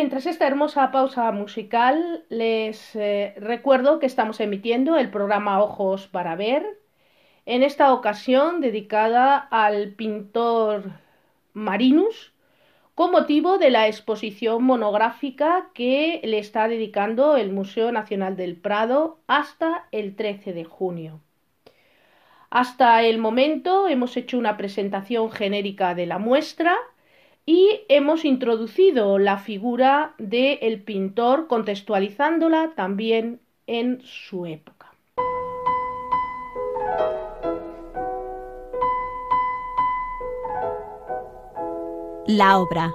Bien, 0.01 0.09
tras 0.09 0.25
esta 0.25 0.47
hermosa 0.47 0.91
pausa 0.93 1.31
musical, 1.31 2.25
les 2.31 2.97
eh, 2.97 3.35
recuerdo 3.37 3.99
que 3.99 4.07
estamos 4.07 4.41
emitiendo 4.41 4.97
el 4.97 5.11
programa 5.11 5.63
Ojos 5.63 6.09
para 6.09 6.37
Ver, 6.37 6.65
en 7.45 7.63
esta 7.63 7.93
ocasión 7.93 8.63
dedicada 8.63 9.37
al 9.37 9.91
pintor 9.91 10.85
Marinus 11.53 12.33
con 12.95 13.11
motivo 13.11 13.59
de 13.59 13.69
la 13.69 13.89
exposición 13.89 14.65
monográfica 14.65 15.69
que 15.75 16.23
le 16.25 16.39
está 16.39 16.67
dedicando 16.67 17.37
el 17.37 17.53
Museo 17.53 17.93
Nacional 17.93 18.39
del 18.39 18.57
Prado 18.57 19.19
hasta 19.27 19.87
el 19.93 20.17
13 20.17 20.55
de 20.55 20.65
junio. 20.65 21.21
Hasta 22.49 23.03
el 23.03 23.19
momento 23.19 23.87
hemos 23.87 24.17
hecho 24.17 24.39
una 24.39 24.57
presentación 24.57 25.31
genérica 25.31 25.95
de 25.95 26.07
la 26.07 26.17
muestra 26.17 26.75
y 27.47 27.81
hemos 27.89 28.25
introducido 28.25 29.19
la 29.19 29.39
figura 29.39 30.15
del 30.19 30.83
pintor 30.83 31.47
contextualizándola 31.47 32.73
también 32.77 33.41
en 33.67 34.01
su 34.03 34.47
época. 34.47 34.93
La 42.27 42.59
obra. 42.59 42.93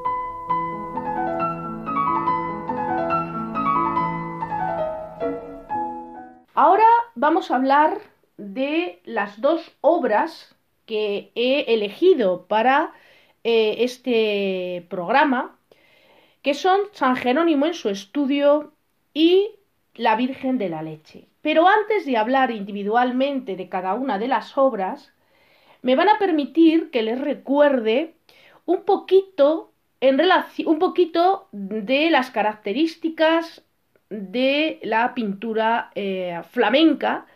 Ahora 6.53 6.85
vamos 7.15 7.51
a 7.51 7.57
hablar 7.57 7.97
de 8.37 9.01
las 9.03 9.41
dos 9.41 9.75
obras 9.81 10.55
que 10.85 11.31
he 11.35 11.73
elegido 11.73 12.45
para 12.47 12.93
eh, 13.47 13.83
este 13.83 14.87
programa, 14.89 15.55
que 16.41 16.55
son 16.55 16.79
San 16.93 17.15
Jerónimo 17.15 17.67
en 17.67 17.75
su 17.75 17.89
estudio 17.89 18.73
y 19.13 19.51
La 19.93 20.15
Virgen 20.15 20.57
de 20.57 20.67
la 20.67 20.81
Leche. 20.81 21.27
Pero 21.43 21.67
antes 21.67 22.07
de 22.07 22.17
hablar 22.17 22.49
individualmente 22.49 23.55
de 23.55 23.69
cada 23.69 23.93
una 23.93 24.17
de 24.17 24.27
las 24.27 24.57
obras, 24.57 25.13
me 25.83 25.95
van 25.95 26.09
a 26.09 26.17
permitir 26.17 26.89
que 26.89 27.03
les 27.03 27.21
recuerde 27.21 28.15
un 28.65 28.83
poquito 28.83 29.71
en 30.01 30.19
un 30.65 30.79
poquito 30.79 31.47
de 31.51 32.09
las 32.09 32.31
características 32.31 33.63
de 34.09 34.79
la 34.81 35.13
pintura 35.13 35.91
eh, 35.93 36.41
flamenca 36.49 37.27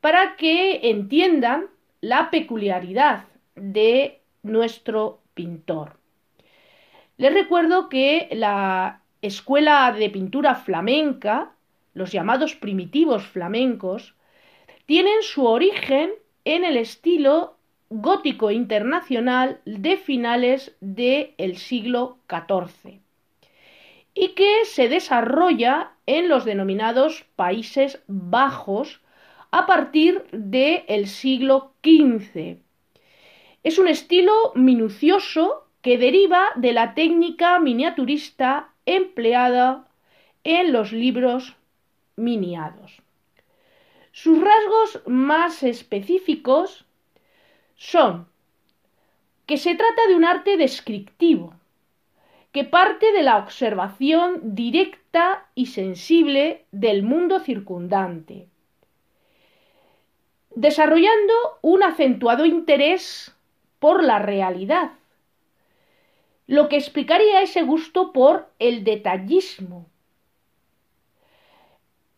para 0.00 0.36
que 0.36 0.88
entiendan 0.90 1.66
la 2.00 2.30
peculiaridad 2.30 3.24
de 3.56 4.20
nuestro 4.44 5.20
pintor. 5.38 6.00
Les 7.16 7.32
recuerdo 7.32 7.88
que 7.88 8.28
la 8.32 9.02
escuela 9.22 9.92
de 9.92 10.10
pintura 10.10 10.56
flamenca, 10.56 11.52
los 11.94 12.10
llamados 12.10 12.56
primitivos 12.56 13.24
flamencos, 13.24 14.16
tienen 14.86 15.22
su 15.22 15.46
origen 15.46 16.10
en 16.44 16.64
el 16.64 16.76
estilo 16.76 17.56
gótico 17.88 18.50
internacional 18.50 19.60
de 19.64 19.96
finales 19.96 20.76
del 20.80 21.56
siglo 21.56 22.18
XIV 22.28 23.00
y 24.14 24.28
que 24.30 24.64
se 24.64 24.88
desarrolla 24.88 25.92
en 26.06 26.28
los 26.28 26.44
denominados 26.44 27.24
Países 27.36 28.02
Bajos 28.08 29.00
a 29.52 29.66
partir 29.66 30.24
del 30.32 31.06
siglo 31.06 31.74
XV. 31.84 32.58
Es 33.68 33.78
un 33.78 33.86
estilo 33.86 34.52
minucioso 34.54 35.66
que 35.82 35.98
deriva 35.98 36.42
de 36.56 36.72
la 36.72 36.94
técnica 36.94 37.58
miniaturista 37.58 38.70
empleada 38.86 39.86
en 40.42 40.72
los 40.72 40.90
libros 40.90 41.54
miniados. 42.16 43.02
Sus 44.10 44.40
rasgos 44.40 45.02
más 45.04 45.62
específicos 45.62 46.86
son 47.76 48.26
que 49.44 49.58
se 49.58 49.74
trata 49.74 50.06
de 50.08 50.14
un 50.14 50.24
arte 50.24 50.56
descriptivo, 50.56 51.52
que 52.52 52.64
parte 52.64 53.12
de 53.12 53.22
la 53.22 53.36
observación 53.36 54.54
directa 54.54 55.46
y 55.54 55.66
sensible 55.66 56.64
del 56.72 57.02
mundo 57.02 57.38
circundante, 57.38 58.48
desarrollando 60.54 61.34
un 61.60 61.82
acentuado 61.82 62.46
interés 62.46 63.34
por 63.78 64.02
la 64.02 64.18
realidad, 64.18 64.92
lo 66.46 66.68
que 66.68 66.76
explicaría 66.76 67.42
ese 67.42 67.62
gusto 67.62 68.12
por 68.12 68.48
el 68.58 68.82
detallismo. 68.82 69.86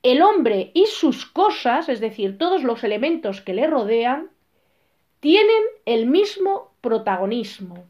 El 0.02 0.22
hombre 0.22 0.70
y 0.72 0.86
sus 0.86 1.26
cosas, 1.26 1.88
es 1.88 2.00
decir, 2.00 2.38
todos 2.38 2.62
los 2.62 2.84
elementos 2.84 3.40
que 3.40 3.52
le 3.52 3.66
rodean, 3.66 4.30
tienen 5.18 5.62
el 5.84 6.06
mismo 6.06 6.72
protagonismo. 6.80 7.84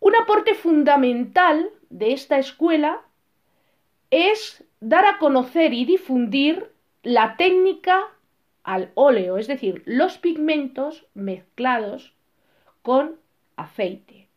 Un 0.00 0.16
aporte 0.16 0.54
fundamental 0.54 1.70
de 1.88 2.12
esta 2.12 2.38
escuela 2.38 3.02
es 4.10 4.64
dar 4.80 5.06
a 5.06 5.18
conocer 5.18 5.72
y 5.72 5.84
difundir 5.84 6.72
la 7.02 7.36
técnica 7.36 8.12
al 8.68 8.90
óleo, 8.94 9.38
es 9.38 9.46
decir, 9.46 9.82
los 9.86 10.18
pigmentos 10.18 11.06
mezclados 11.14 12.12
con 12.82 13.16
aceite. 13.56 14.28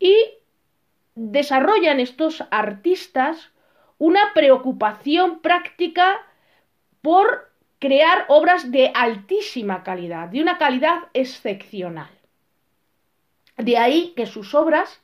Y 0.00 0.16
desarrollan 1.14 2.00
estos 2.00 2.42
artistas 2.50 3.52
una 3.98 4.32
preocupación 4.34 5.38
práctica 5.38 6.26
por 7.00 7.52
crear 7.78 8.24
obras 8.26 8.72
de 8.72 8.90
altísima 8.92 9.84
calidad, 9.84 10.28
de 10.28 10.42
una 10.42 10.58
calidad 10.58 11.04
excepcional. 11.14 12.10
De 13.56 13.78
ahí 13.78 14.12
que 14.16 14.26
sus 14.26 14.56
obras 14.56 15.00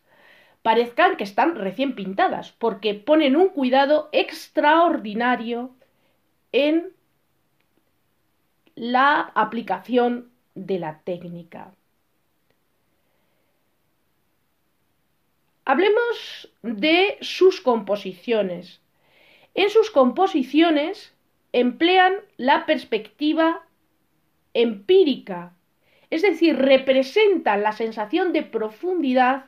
parezcan 0.63 1.17
que 1.17 1.23
están 1.23 1.55
recién 1.55 1.95
pintadas, 1.95 2.51
porque 2.51 2.95
ponen 2.95 3.37
un 3.37 3.51
cuidado 3.51 4.09
extraordinario 4.11 5.71
en 6.51 6.93
la 8.75 9.21
aplicación 9.35 10.31
de 10.55 10.79
la 10.79 11.01
técnica. 11.01 11.75
Hablemos 15.65 16.53
de 16.63 17.17
sus 17.21 17.61
composiciones. 17.61 18.81
En 19.55 19.71
sus 19.71 19.91
composiciones 19.91 21.15
emplean 21.53 22.15
la 22.37 22.67
perspectiva 22.67 23.65
empírica, 24.53 25.55
es 26.11 26.23
decir, 26.23 26.57
representan 26.57 27.63
la 27.63 27.73
sensación 27.73 28.33
de 28.33 28.43
profundidad 28.43 29.47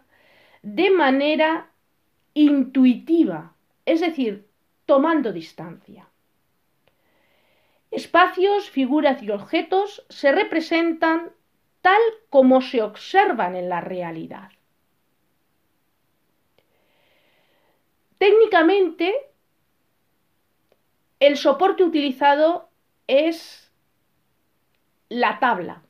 de 0.62 0.90
manera 0.90 1.70
intuitiva, 2.34 3.54
es 3.84 4.00
decir, 4.00 4.46
tomando 4.84 5.32
distancia. 5.32 6.08
Espacios, 7.96 8.68
figuras 8.68 9.22
y 9.22 9.30
objetos 9.30 10.04
se 10.10 10.30
representan 10.30 11.32
tal 11.80 12.02
como 12.28 12.60
se 12.60 12.82
observan 12.82 13.56
en 13.56 13.70
la 13.70 13.80
realidad. 13.80 14.50
Técnicamente, 18.18 19.14
el 21.20 21.38
soporte 21.38 21.84
utilizado 21.84 22.68
es 23.06 23.72
la 25.08 25.38
tabla, 25.38 25.82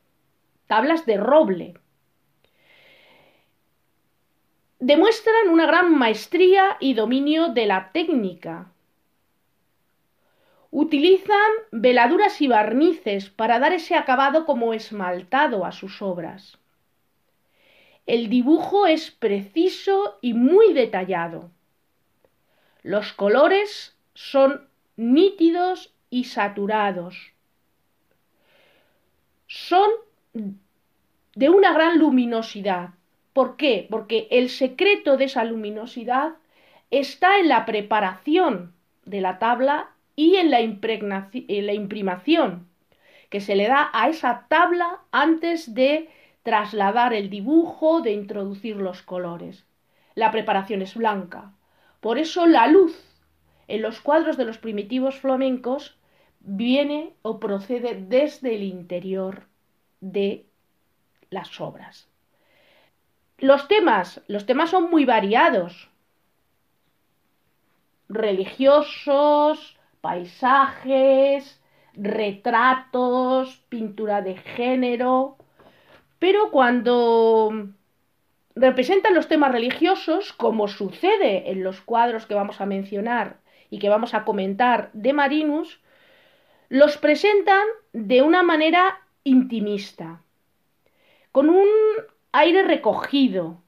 tablas 0.68 1.06
de 1.06 1.16
roble. 1.16 1.74
Demuestran 4.78 5.48
una 5.48 5.66
gran 5.66 5.92
maestría 5.92 6.76
y 6.78 6.94
dominio 6.94 7.48
de 7.48 7.66
la 7.66 7.90
técnica. 7.90 8.70
Utilizan 10.78 11.52
veladuras 11.70 12.42
y 12.42 12.48
barnices 12.48 13.30
para 13.30 13.58
dar 13.58 13.72
ese 13.72 13.94
acabado 13.94 14.44
como 14.44 14.74
esmaltado 14.74 15.64
a 15.64 15.72
sus 15.72 16.02
obras. 16.02 16.58
El 18.04 18.28
dibujo 18.28 18.86
es 18.86 19.10
preciso 19.10 20.18
y 20.20 20.34
muy 20.34 20.74
detallado. 20.74 21.50
Los 22.82 23.14
colores 23.14 23.96
son 24.12 24.68
nítidos 24.96 25.94
y 26.10 26.24
saturados. 26.24 27.32
Son 29.46 29.88
de 30.34 31.48
una 31.48 31.72
gran 31.72 31.98
luminosidad. 31.98 32.90
¿Por 33.32 33.56
qué? 33.56 33.86
Porque 33.88 34.28
el 34.30 34.50
secreto 34.50 35.16
de 35.16 35.24
esa 35.24 35.42
luminosidad 35.42 36.34
está 36.90 37.38
en 37.38 37.48
la 37.48 37.64
preparación 37.64 38.74
de 39.06 39.22
la 39.22 39.38
tabla 39.38 39.95
y 40.16 40.36
en 40.36 40.50
la, 40.50 40.58
en 40.60 41.66
la 41.66 41.72
imprimación 41.74 42.66
que 43.30 43.40
se 43.40 43.54
le 43.54 43.68
da 43.68 43.90
a 43.92 44.08
esa 44.08 44.46
tabla 44.48 45.00
antes 45.12 45.74
de 45.74 46.08
trasladar 46.42 47.12
el 47.12 47.28
dibujo, 47.28 48.00
de 48.00 48.12
introducir 48.12 48.76
los 48.76 49.02
colores. 49.02 49.66
La 50.14 50.30
preparación 50.30 50.80
es 50.80 50.94
blanca. 50.94 51.52
Por 52.00 52.18
eso 52.18 52.46
la 52.46 52.66
luz 52.66 52.96
en 53.68 53.82
los 53.82 54.00
cuadros 54.00 54.36
de 54.36 54.44
los 54.44 54.58
primitivos 54.58 55.16
flamencos 55.16 55.98
viene 56.40 57.12
o 57.22 57.40
procede 57.40 57.94
desde 58.00 58.54
el 58.54 58.62
interior 58.62 59.42
de 60.00 60.46
las 61.30 61.60
obras. 61.60 62.08
Los 63.38 63.68
temas, 63.68 64.22
los 64.28 64.46
temas 64.46 64.70
son 64.70 64.88
muy 64.88 65.04
variados. 65.04 65.90
Religiosos, 68.08 69.75
paisajes, 70.06 71.60
retratos, 71.94 73.56
pintura 73.68 74.22
de 74.22 74.36
género. 74.36 75.36
Pero 76.20 76.52
cuando 76.52 77.70
representan 78.54 79.16
los 79.16 79.26
temas 79.26 79.50
religiosos, 79.50 80.32
como 80.32 80.68
sucede 80.68 81.50
en 81.50 81.64
los 81.64 81.80
cuadros 81.80 82.24
que 82.26 82.36
vamos 82.36 82.60
a 82.60 82.66
mencionar 82.66 83.38
y 83.68 83.80
que 83.80 83.88
vamos 83.88 84.14
a 84.14 84.24
comentar 84.24 84.90
de 84.92 85.12
Marinus, 85.12 85.80
los 86.68 86.98
presentan 86.98 87.66
de 87.92 88.22
una 88.22 88.44
manera 88.44 89.00
intimista, 89.24 90.22
con 91.32 91.50
un 91.50 91.66
aire 92.30 92.62
recogido, 92.62 93.60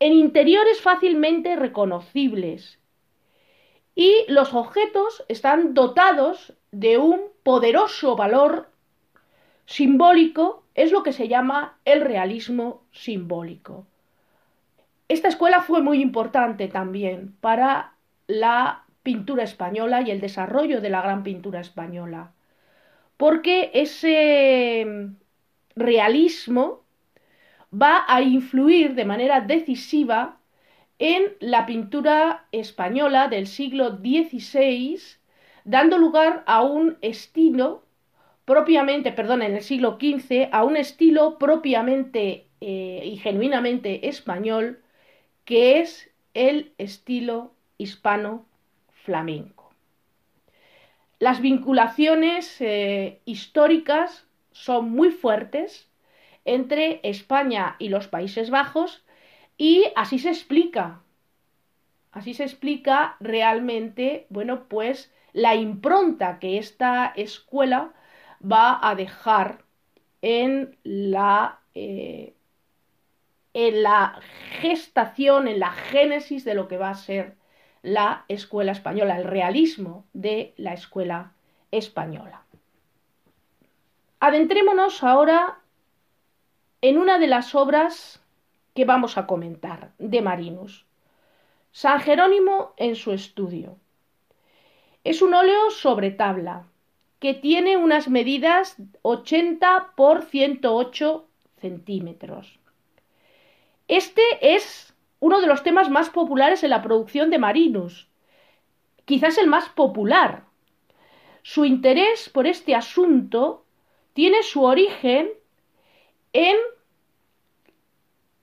en 0.00 0.14
interiores 0.14 0.80
fácilmente 0.80 1.54
reconocibles, 1.54 2.79
y 4.00 4.24
los 4.28 4.54
objetos 4.54 5.26
están 5.28 5.74
dotados 5.74 6.54
de 6.72 6.96
un 6.96 7.20
poderoso 7.42 8.16
valor 8.16 8.70
simbólico, 9.66 10.64
es 10.74 10.90
lo 10.90 11.02
que 11.02 11.12
se 11.12 11.28
llama 11.28 11.76
el 11.84 12.00
realismo 12.00 12.80
simbólico. 12.92 13.84
Esta 15.08 15.28
escuela 15.28 15.60
fue 15.60 15.82
muy 15.82 16.00
importante 16.00 16.66
también 16.66 17.36
para 17.42 17.92
la 18.26 18.84
pintura 19.02 19.42
española 19.42 20.00
y 20.00 20.10
el 20.10 20.22
desarrollo 20.22 20.80
de 20.80 20.88
la 20.88 21.02
gran 21.02 21.22
pintura 21.22 21.60
española, 21.60 22.32
porque 23.18 23.70
ese 23.74 25.10
realismo 25.76 26.84
va 27.70 28.06
a 28.08 28.22
influir 28.22 28.94
de 28.94 29.04
manera 29.04 29.42
decisiva 29.42 30.39
en 31.00 31.32
la 31.40 31.64
pintura 31.64 32.44
española 32.52 33.28
del 33.28 33.46
siglo 33.46 33.96
XVI, 33.96 35.00
dando 35.64 35.96
lugar 35.96 36.44
a 36.46 36.62
un 36.62 36.98
estilo 37.00 37.82
propiamente, 38.44 39.10
perdón, 39.10 39.40
en 39.40 39.54
el 39.54 39.62
siglo 39.62 39.98
XV, 39.98 40.50
a 40.52 40.62
un 40.62 40.76
estilo 40.76 41.38
propiamente 41.38 42.46
eh, 42.60 43.02
y 43.02 43.16
genuinamente 43.16 44.08
español, 44.08 44.82
que 45.46 45.80
es 45.80 46.10
el 46.34 46.74
estilo 46.76 47.54
hispano 47.78 48.44
flamenco. 48.92 49.72
Las 51.18 51.40
vinculaciones 51.40 52.60
eh, 52.60 53.20
históricas 53.24 54.26
son 54.52 54.90
muy 54.90 55.10
fuertes 55.10 55.88
entre 56.44 57.00
España 57.04 57.76
y 57.78 57.88
los 57.88 58.06
Países 58.06 58.50
Bajos 58.50 59.02
y 59.60 59.84
así 59.94 60.18
se 60.18 60.30
explica. 60.30 61.02
Así 62.12 62.32
se 62.32 62.44
explica 62.44 63.16
realmente, 63.20 64.26
bueno, 64.30 64.64
pues 64.68 65.12
la 65.34 65.54
impronta 65.54 66.38
que 66.38 66.56
esta 66.56 67.12
escuela 67.14 67.92
va 68.40 68.80
a 68.80 68.94
dejar 68.94 69.64
en 70.22 70.78
la, 70.82 71.58
eh, 71.74 72.32
en 73.52 73.82
la 73.82 74.18
gestación, 74.62 75.46
en 75.46 75.60
la 75.60 75.72
génesis 75.72 76.46
de 76.46 76.54
lo 76.54 76.66
que 76.66 76.78
va 76.78 76.88
a 76.88 76.94
ser 76.94 77.36
la 77.82 78.24
escuela 78.28 78.72
española, 78.72 79.18
el 79.18 79.24
realismo 79.24 80.06
de 80.14 80.54
la 80.56 80.72
escuela 80.72 81.34
española. 81.70 82.44
Adentrémonos 84.20 85.02
ahora 85.02 85.58
en 86.80 86.96
una 86.96 87.18
de 87.18 87.26
las 87.26 87.54
obras 87.54 88.19
vamos 88.84 89.18
a 89.18 89.26
comentar 89.26 89.92
de 89.98 90.22
Marinus, 90.22 90.86
San 91.72 92.00
Jerónimo 92.00 92.74
en 92.76 92.96
su 92.96 93.12
estudio. 93.12 93.76
Es 95.04 95.22
un 95.22 95.34
óleo 95.34 95.70
sobre 95.70 96.10
tabla 96.10 96.66
que 97.18 97.34
tiene 97.34 97.76
unas 97.76 98.08
medidas 98.08 98.76
80 99.02 99.92
por 99.94 100.22
108 100.22 101.26
centímetros. 101.60 102.58
Este 103.88 104.22
es 104.40 104.94
uno 105.20 105.40
de 105.40 105.46
los 105.46 105.62
temas 105.62 105.90
más 105.90 106.10
populares 106.10 106.62
en 106.64 106.70
la 106.70 106.82
producción 106.82 107.30
de 107.30 107.38
Marinus, 107.38 108.08
quizás 109.04 109.36
el 109.38 109.46
más 109.46 109.68
popular. 109.68 110.44
Su 111.42 111.64
interés 111.64 112.28
por 112.28 112.46
este 112.46 112.74
asunto 112.74 113.64
tiene 114.14 114.42
su 114.42 114.64
origen 114.64 115.30
en 116.32 116.56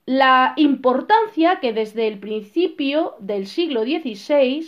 la 0.08 0.54
importancia 0.56 1.60
que 1.60 1.74
desde 1.74 2.08
el 2.08 2.18
principio 2.18 3.16
del 3.20 3.46
siglo 3.46 3.84
XVI 3.84 4.66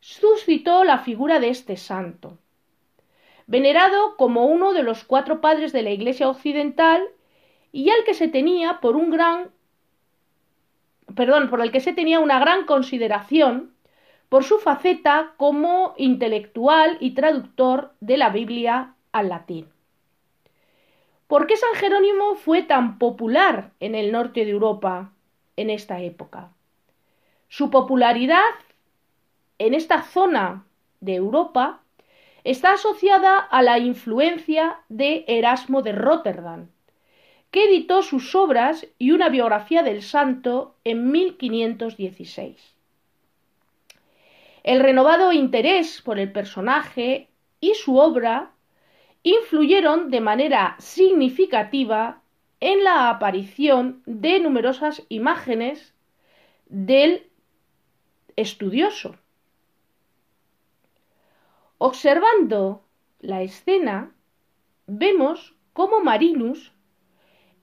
suscitó 0.00 0.82
la 0.82 0.98
figura 0.98 1.38
de 1.38 1.48
este 1.48 1.76
santo, 1.76 2.38
venerado 3.46 4.16
como 4.16 4.46
uno 4.46 4.72
de 4.72 4.82
los 4.82 5.04
cuatro 5.04 5.40
padres 5.40 5.72
de 5.72 5.82
la 5.82 5.90
Iglesia 5.90 6.28
occidental 6.28 7.06
y 7.70 7.90
al 7.90 8.02
que 8.04 8.14
se 8.14 8.26
tenía 8.26 8.80
por 8.80 8.96
un 8.96 9.10
gran 9.10 9.52
perdón, 11.14 11.50
por 11.50 11.60
el 11.62 11.70
que 11.70 11.80
se 11.80 11.92
tenía 11.92 12.18
una 12.18 12.40
gran 12.40 12.66
consideración 12.66 13.72
por 14.28 14.42
su 14.42 14.58
faceta 14.58 15.34
como 15.36 15.94
intelectual 15.96 16.98
y 16.98 17.12
traductor 17.12 17.92
de 18.00 18.16
la 18.16 18.30
Biblia 18.30 18.96
al 19.12 19.28
latín. 19.28 19.68
¿Por 21.28 21.46
qué 21.46 21.58
San 21.58 21.74
Jerónimo 21.74 22.36
fue 22.36 22.62
tan 22.62 22.98
popular 22.98 23.72
en 23.80 23.94
el 23.94 24.12
norte 24.12 24.46
de 24.46 24.50
Europa 24.50 25.12
en 25.56 25.68
esta 25.68 26.00
época? 26.00 26.52
Su 27.48 27.70
popularidad 27.70 28.40
en 29.58 29.74
esta 29.74 30.02
zona 30.02 30.64
de 31.00 31.16
Europa 31.16 31.82
está 32.44 32.72
asociada 32.72 33.38
a 33.38 33.60
la 33.60 33.78
influencia 33.78 34.80
de 34.88 35.26
Erasmo 35.28 35.82
de 35.82 35.92
Rotterdam, 35.92 36.68
que 37.50 37.64
editó 37.64 38.02
sus 38.02 38.34
obras 38.34 38.86
y 38.98 39.10
una 39.10 39.28
biografía 39.28 39.82
del 39.82 40.02
santo 40.02 40.76
en 40.84 41.10
1516. 41.10 42.74
El 44.62 44.80
renovado 44.80 45.32
interés 45.32 46.00
por 46.00 46.18
el 46.18 46.32
personaje 46.32 47.28
y 47.60 47.74
su 47.74 47.98
obra 47.98 48.52
influyeron 49.22 50.10
de 50.10 50.20
manera 50.20 50.76
significativa 50.78 52.22
en 52.60 52.84
la 52.84 53.10
aparición 53.10 54.02
de 54.06 54.40
numerosas 54.40 55.04
imágenes 55.08 55.94
del 56.66 57.26
estudioso. 58.36 59.16
Observando 61.78 62.82
la 63.20 63.42
escena, 63.42 64.12
vemos 64.86 65.54
cómo 65.72 66.00
Marinus 66.00 66.72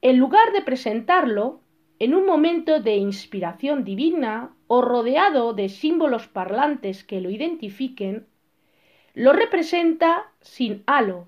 en 0.02 0.18
lugar 0.18 0.52
de 0.54 0.62
presentarlo 0.62 1.62
en 2.00 2.14
un 2.14 2.26
momento 2.26 2.80
de 2.80 2.96
inspiración 2.96 3.84
divina 3.84 4.54
o 4.68 4.82
rodeado 4.82 5.54
de 5.54 5.70
símbolos 5.70 6.28
parlantes 6.28 7.04
que 7.04 7.22
lo 7.22 7.30
identifiquen, 7.30 8.28
lo 9.14 9.34
representa 9.34 10.32
sin 10.42 10.84
halo, 10.86 11.28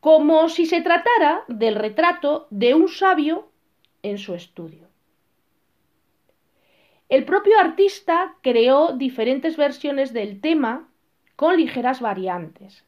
como 0.00 0.48
si 0.48 0.66
se 0.66 0.80
tratara 0.80 1.44
del 1.48 1.74
retrato 1.74 2.46
de 2.50 2.74
un 2.74 2.88
sabio 2.88 3.48
en 4.02 4.18
su 4.18 4.34
estudio. 4.34 4.88
El 7.08 7.24
propio 7.24 7.58
artista 7.58 8.36
creó 8.40 8.92
diferentes 8.92 9.56
versiones 9.56 10.12
del 10.12 10.40
tema 10.40 10.88
con 11.36 11.56
ligeras 11.56 12.00
variantes. 12.00 12.84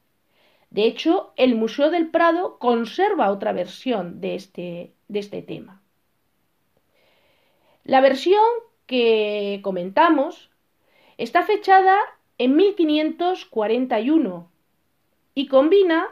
De 0.70 0.85
hecho, 0.85 1.33
el 1.37 1.55
Museo 1.55 1.90
del 1.90 2.09
Prado 2.09 2.59
conserva 2.59 3.31
otra 3.31 3.53
versión 3.53 4.20
de 4.20 4.37
este, 4.37 4.92
de 5.09 5.18
este 5.18 5.42
tema. 5.42 5.83
La 7.85 8.01
versión 8.01 8.40
que 8.87 9.61
comentamos 9.62 10.51
está 11.18 11.42
fechada 11.42 11.98
en 12.38 12.57
1541 12.57 14.51
y 15.35 15.46
combina 15.48 16.09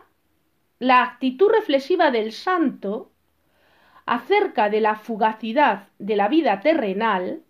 la 0.80 1.02
actitud 1.02 1.50
reflexiva 1.50 2.10
del 2.10 2.32
santo 2.32 3.12
acerca 4.06 4.70
de 4.70 4.80
la 4.80 4.96
fugacidad 4.96 5.88
de 5.98 6.16
la 6.16 6.26
vida 6.26 6.60
terrenal 6.60 7.42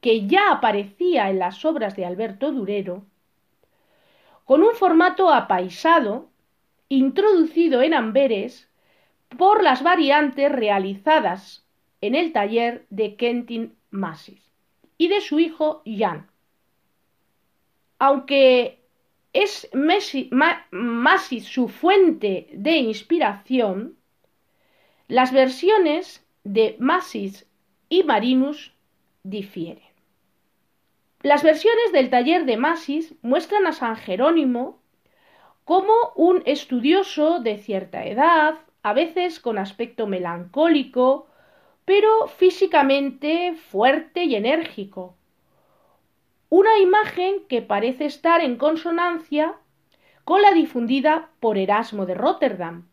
que 0.00 0.26
ya 0.26 0.50
aparecía 0.50 1.28
en 1.28 1.38
las 1.38 1.64
obras 1.64 1.94
de 1.96 2.06
Alberto 2.06 2.50
Durero, 2.50 3.04
con 4.44 4.62
un 4.62 4.74
formato 4.74 5.32
apaisado 5.32 6.30
introducido 6.88 7.82
en 7.82 7.92
Amberes 7.92 8.70
por 9.36 9.62
las 9.62 9.82
variantes 9.82 10.50
realizadas 10.50 11.66
en 12.00 12.14
el 12.14 12.32
taller 12.32 12.86
de 12.88 13.16
Kentin 13.16 13.76
Masis 13.90 14.42
y 14.96 15.08
de 15.08 15.20
su 15.20 15.38
hijo 15.38 15.82
Jan. 15.84 16.30
Aunque 17.98 18.77
es 19.32 19.68
Masis 20.70 21.44
su 21.44 21.68
fuente 21.68 22.48
de 22.52 22.76
inspiración, 22.76 23.96
Las 25.06 25.32
versiones 25.32 26.26
de 26.44 26.76
Masis 26.78 27.46
y 27.88 28.02
Marinus 28.02 28.72
difieren. 29.22 29.88
Las 31.22 31.42
versiones 31.42 31.92
del 31.92 32.10
taller 32.10 32.44
de 32.44 32.56
Masis 32.56 33.14
muestran 33.22 33.66
a 33.66 33.72
San 33.72 33.96
Jerónimo 33.96 34.80
como 35.64 35.92
un 36.14 36.42
estudioso 36.46 37.40
de 37.40 37.58
cierta 37.58 38.06
edad, 38.06 38.60
a 38.82 38.92
veces 38.94 39.40
con 39.40 39.58
aspecto 39.58 40.06
melancólico, 40.06 41.26
pero 41.84 42.28
físicamente 42.28 43.54
fuerte 43.54 44.24
y 44.24 44.34
enérgico. 44.36 45.17
Una 46.50 46.78
imagen 46.78 47.44
que 47.48 47.60
parece 47.60 48.06
estar 48.06 48.40
en 48.40 48.56
consonancia 48.56 49.56
con 50.24 50.42
la 50.42 50.52
difundida 50.52 51.30
por 51.40 51.58
Erasmo 51.58 52.06
de 52.06 52.14
Rotterdam, 52.14 52.88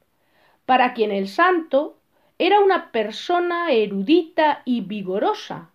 para 0.65 0.93
quien 0.93 1.11
el 1.11 1.27
santo 1.27 1.99
era 2.37 2.59
una 2.59 2.91
persona 2.91 3.71
erudita 3.71 4.61
y 4.65 4.81
vigorosa, 4.81 5.71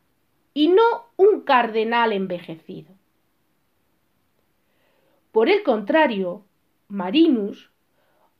y 0.53 0.69
no 0.69 0.83
un 1.17 1.41
cardenal 1.43 2.13
envejecido. 2.13 2.95
Por 5.33 5.49
el 5.49 5.63
contrario, 5.63 6.45
Marinus, 6.89 7.71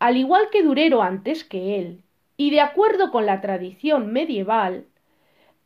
al 0.01 0.17
igual 0.17 0.51
que 0.51 0.63
Durero 0.63 1.03
antes 1.03 1.45
que 1.45 1.79
él, 1.79 2.03
y 2.37 2.51
de 2.51 2.61
acuerdo 2.61 3.11
con 3.11 3.27
la 3.27 3.41
tradición 3.41 4.13
medieval, 4.13 4.87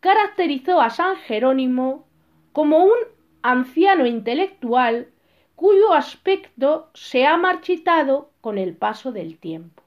caracterizó 0.01 0.81
a 0.81 0.91
San 0.91 1.17
Jerónimo 1.17 2.07
como 2.53 2.85
un 2.85 2.99
anciano 3.45 4.07
intelectual 4.07 5.09
cuyo 5.55 5.93
aspecto 5.93 6.89
se 6.95 7.27
ha 7.27 7.37
marchitado 7.37 8.31
con 8.41 8.57
el 8.57 8.75
paso 8.75 9.13
del 9.13 9.39
tiempo. 9.39 9.83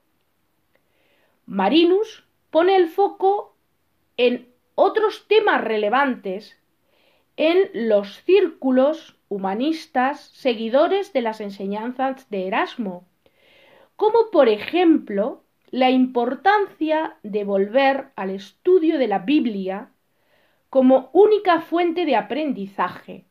Marinus 1.47 2.23
pone 2.51 2.75
el 2.75 2.87
foco 2.87 3.55
en 4.15 4.47
otros 4.75 5.25
temas 5.27 5.63
relevantes 5.63 6.55
en 7.35 7.71
los 7.73 8.21
círculos 8.25 9.17
humanistas 9.27 10.21
seguidores 10.35 11.11
de 11.11 11.21
las 11.23 11.41
enseñanzas 11.41 12.29
de 12.29 12.45
Erasmo, 12.45 13.07
como 13.95 14.29
por 14.31 14.49
ejemplo 14.49 15.41
la 15.71 15.89
importancia 15.89 17.17
de 17.23 17.43
volver 17.43 18.11
al 18.15 18.29
estudio 18.29 18.99
de 18.99 19.07
la 19.07 19.17
Biblia 19.17 19.89
como 20.69 21.09
única 21.11 21.61
fuente 21.61 22.05
de 22.05 22.15
aprendizaje 22.15 23.26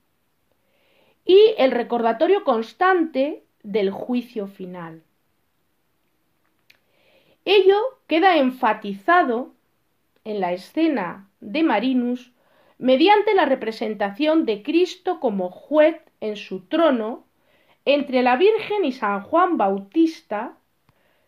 y 1.27 1.55
el 1.59 1.73
recordatorio 1.73 2.45
constante 2.45 3.43
del 3.63 3.91
juicio 3.91 4.47
final. 4.47 5.03
Ello 7.45 7.77
queda 8.07 8.39
enfatizado 8.39 9.53
en 10.25 10.41
la 10.41 10.53
escena 10.53 11.29
de 11.41 11.63
Marinus 11.63 12.33
mediante 12.79 13.35
la 13.35 13.45
representación 13.45 14.47
de 14.47 14.63
Cristo 14.63 15.21
como 15.21 15.51
juez 15.51 16.01
en 16.21 16.37
su 16.37 16.61
trono 16.67 17.25
entre 17.85 18.23
la 18.23 18.37
Virgen 18.37 18.85
y 18.85 18.93
San 18.93 19.23
Juan 19.23 19.57
Bautista 19.57 20.57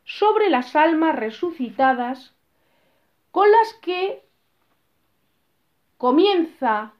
sobre 0.05 0.49
las 0.49 0.75
almas 0.75 1.17
resucitadas 1.17 2.35
con 3.31 3.51
las 3.51 3.75
que 3.75 4.23
comienza 5.97 6.95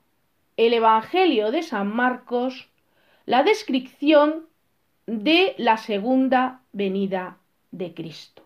el 0.57 0.75
Evangelio 0.75 1.51
de 1.51 1.63
San 1.63 1.95
Marcos 1.95 2.69
la 3.29 3.43
descripción 3.43 4.47
de 5.05 5.55
la 5.59 5.77
segunda 5.77 6.63
venida 6.73 7.37
de 7.71 7.93
Cristo. 7.93 8.43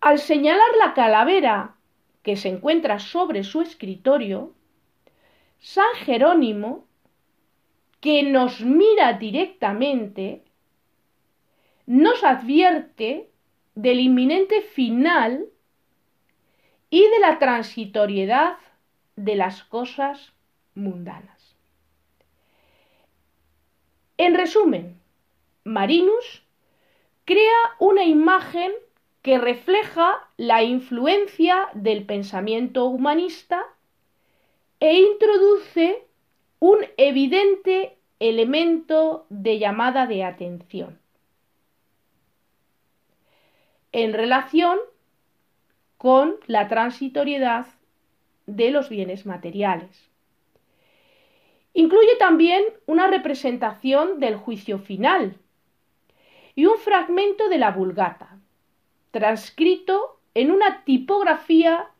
Al 0.00 0.18
señalar 0.18 0.66
la 0.84 0.94
calavera 0.94 1.76
que 2.24 2.34
se 2.34 2.48
encuentra 2.48 2.98
sobre 2.98 3.44
su 3.44 3.60
escritorio, 3.60 4.52
San 5.60 5.94
Jerónimo, 5.98 6.88
que 8.00 8.24
nos 8.24 8.62
mira 8.62 9.12
directamente, 9.12 10.42
nos 11.86 12.24
advierte 12.24 13.30
del 13.76 14.00
inminente 14.00 14.60
final 14.60 15.46
y 16.90 17.00
de 17.00 17.20
la 17.20 17.38
transitoriedad 17.38 18.56
de 19.14 19.36
las 19.36 19.62
cosas 19.62 20.32
mundanas. 20.74 21.33
En 24.16 24.34
resumen, 24.34 25.00
Marinus 25.64 26.42
crea 27.24 27.76
una 27.78 28.04
imagen 28.04 28.72
que 29.22 29.38
refleja 29.38 30.28
la 30.36 30.62
influencia 30.62 31.68
del 31.74 32.04
pensamiento 32.04 32.84
humanista 32.86 33.64
e 34.80 35.00
introduce 35.00 36.06
un 36.58 36.78
evidente 36.96 37.96
elemento 38.20 39.26
de 39.30 39.58
llamada 39.58 40.06
de 40.06 40.24
atención 40.24 40.98
en 43.94 44.12
relación 44.12 44.78
con 45.98 46.34
la 46.46 46.66
transitoriedad 46.66 47.66
de 48.46 48.70
los 48.72 48.88
bienes 48.88 49.24
materiales. 49.24 50.10
Incluye 51.74 52.16
también 52.18 52.64
una 52.86 53.08
representación 53.08 54.20
del 54.20 54.36
juicio 54.36 54.78
final 54.78 55.36
y 56.54 56.66
un 56.66 56.78
fragmento 56.78 57.48
de 57.48 57.58
la 57.58 57.72
Vulgata, 57.72 58.38
transcrito 59.10 60.20
en 60.34 60.52
una 60.52 60.84
tipografía 60.84 61.90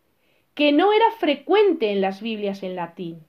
que 0.54 0.70
no 0.72 0.92
era 0.92 1.10
frecuente 1.18 1.90
en 1.90 2.00
las 2.00 2.22
Biblias 2.22 2.62
en 2.62 2.76
latín, 2.76 3.26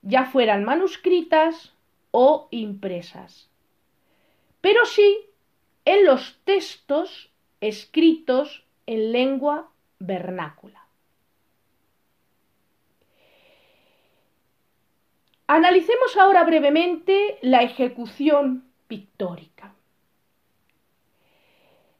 ya 0.00 0.24
fueran 0.24 0.64
manuscritas 0.64 1.74
o 2.10 2.48
impresas, 2.50 3.50
pero 4.62 4.86
sí 4.86 5.26
en 5.84 6.06
los 6.06 6.40
textos 6.44 7.30
escritos 7.60 8.64
en 8.86 9.12
lengua 9.12 9.70
vernácula. 9.98 10.83
Analicemos 15.46 16.16
ahora 16.16 16.42
brevemente 16.44 17.38
la 17.42 17.62
ejecución 17.62 18.64
pictórica. 18.86 19.74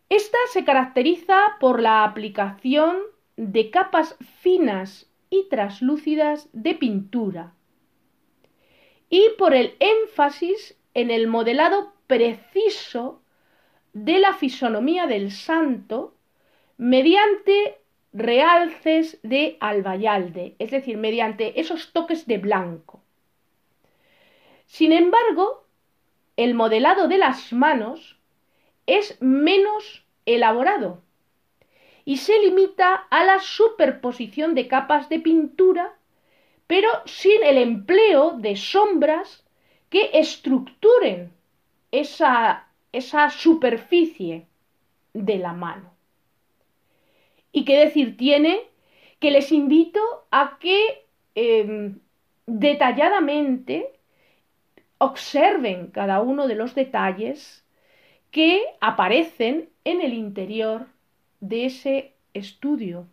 Esta 0.09 0.39
se 0.53 0.65
caracteriza 0.65 1.39
por 1.61 1.83
la 1.83 2.05
aplicación 2.05 2.97
de 3.37 3.71
capas 3.71 4.17
finas 4.41 5.11
y 5.29 5.49
traslúcidas 5.49 6.49
de 6.53 6.75
pintura 6.75 7.55
y 9.11 9.29
por 9.37 9.55
el 9.55 9.77
énfasis 9.79 10.79
en 10.95 11.11
el 11.11 11.27
modelado 11.27 11.93
preciso 12.07 13.23
de 13.93 14.19
la 14.19 14.33
fisonomía 14.35 15.07
del 15.07 15.31
santo 15.31 16.15
mediante 16.79 17.79
realces 18.13 19.21
de 19.23 19.57
albayalde, 19.61 20.57
es 20.59 20.71
decir, 20.71 20.97
mediante 20.97 21.61
esos 21.61 21.93
toques 21.93 22.27
de 22.27 22.39
blanco. 22.39 23.04
Sin 24.75 24.93
embargo, 24.93 25.69
el 26.37 26.55
modelado 26.55 27.07
de 27.07 27.17
las 27.17 27.53
manos 27.53 28.19
es 28.89 29.17
menos 29.23 30.05
elaborado 30.27 31.01
y 32.05 32.17
se 32.17 32.37
limita 32.41 33.07
a 33.09 33.25
la 33.25 33.39
superposición 33.39 34.57
de 34.57 34.67
capas 34.67 35.09
de 35.09 35.21
pintura, 35.21 35.95
pero 36.67 36.89
sin 37.05 37.45
el 37.45 37.59
empleo 37.59 38.33
de 38.33 38.57
sombras 38.57 39.45
que 39.91 40.11
estructuren 40.13 41.33
esa, 41.93 42.67
esa 42.91 43.31
superficie 43.31 44.49
de 45.13 45.39
la 45.39 45.53
mano. 45.53 45.95
¿Y 47.53 47.65
qué 47.65 47.79
decir 47.79 48.17
tiene? 48.17 48.63
Que 49.21 49.31
les 49.31 49.53
invito 49.53 50.01
a 50.33 50.59
que 50.59 51.07
em, 51.37 52.01
detalladamente 52.47 53.94
observen 55.05 55.89
cada 55.89 56.21
uno 56.21 56.49
de 56.49 56.55
los 56.55 56.75
detalles 56.75 57.65
que 58.31 58.63
aparecen 58.81 59.69
en 59.85 60.01
el 60.01 60.13
interior 60.13 60.87
de 61.41 61.67
ese 61.67 62.15
estudio 62.33 63.07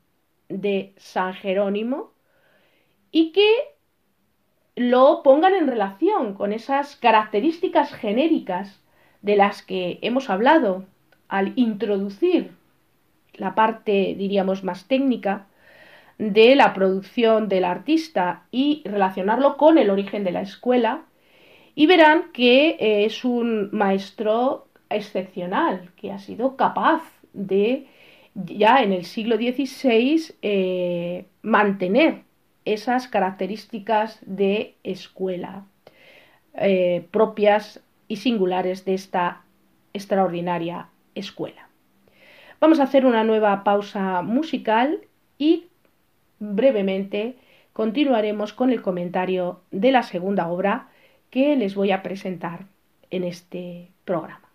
de 0.50 0.94
San 0.98 1.34
Jerónimo 1.34 2.12
y 3.12 3.32
que 3.32 3.50
lo 4.76 5.22
pongan 5.22 5.54
en 5.54 5.68
relación 5.68 6.34
con 6.34 6.54
esas 6.54 6.96
características 6.96 7.94
genéricas 7.94 8.82
de 9.22 9.36
las 9.36 9.62
que 9.62 10.00
hemos 10.02 10.30
hablado 10.30 10.86
al 11.28 11.54
introducir 11.56 12.52
la 13.34 13.54
parte, 13.54 14.16
diríamos, 14.18 14.64
más 14.64 14.88
técnica 14.88 15.48
de 16.18 16.56
la 16.56 16.74
producción 16.74 17.48
del 17.50 17.66
artista 17.66 18.44
y 18.52 18.82
relacionarlo 18.86 19.58
con 19.58 19.78
el 19.78 19.90
origen 19.90 20.24
de 20.24 20.32
la 20.32 20.42
escuela 20.42 21.04
y 21.82 21.88
verán 21.88 22.26
que 22.32 22.78
es 22.80 23.26
un 23.26 23.70
maestro 23.72 24.68
excepcional, 24.88 25.90
que 25.96 26.12
ha 26.12 26.20
sido 26.20 26.56
capaz 26.56 27.02
de 27.34 27.88
ya 28.36 28.84
en 28.84 28.94
el 28.94 29.04
siglo 29.04 29.36
XVI 29.36 30.36
eh, 30.44 31.26
mantener 31.42 32.22
esas 32.66 33.08
características 33.08 34.20
de 34.22 34.76
escuela 34.84 35.66
eh, 36.54 37.08
propias 37.10 37.82
y 38.08 38.18
singulares 38.18 38.86
de 38.86 38.94
esta 38.94 39.42
extraordinaria 39.92 40.90
escuela. 41.16 41.68
Vamos 42.60 42.80
a 42.80 42.84
hacer 42.84 43.08
una 43.08 43.24
nueva 43.24 43.64
pausa 43.64 44.22
musical 44.22 45.00
y 45.40 45.66
brevemente 46.38 47.38
continuaremos 47.74 48.54
con 48.54 48.70
el 48.70 48.84
comentario 48.84 49.62
de 49.72 49.92
la 49.92 50.04
segunda 50.04 50.48
obra 50.48 50.91
que 51.32 51.56
les 51.56 51.74
voy 51.74 51.92
a 51.92 52.04
presentar 52.04 52.68
en 53.10 53.24
este 53.24 53.90
programa. 54.06 54.51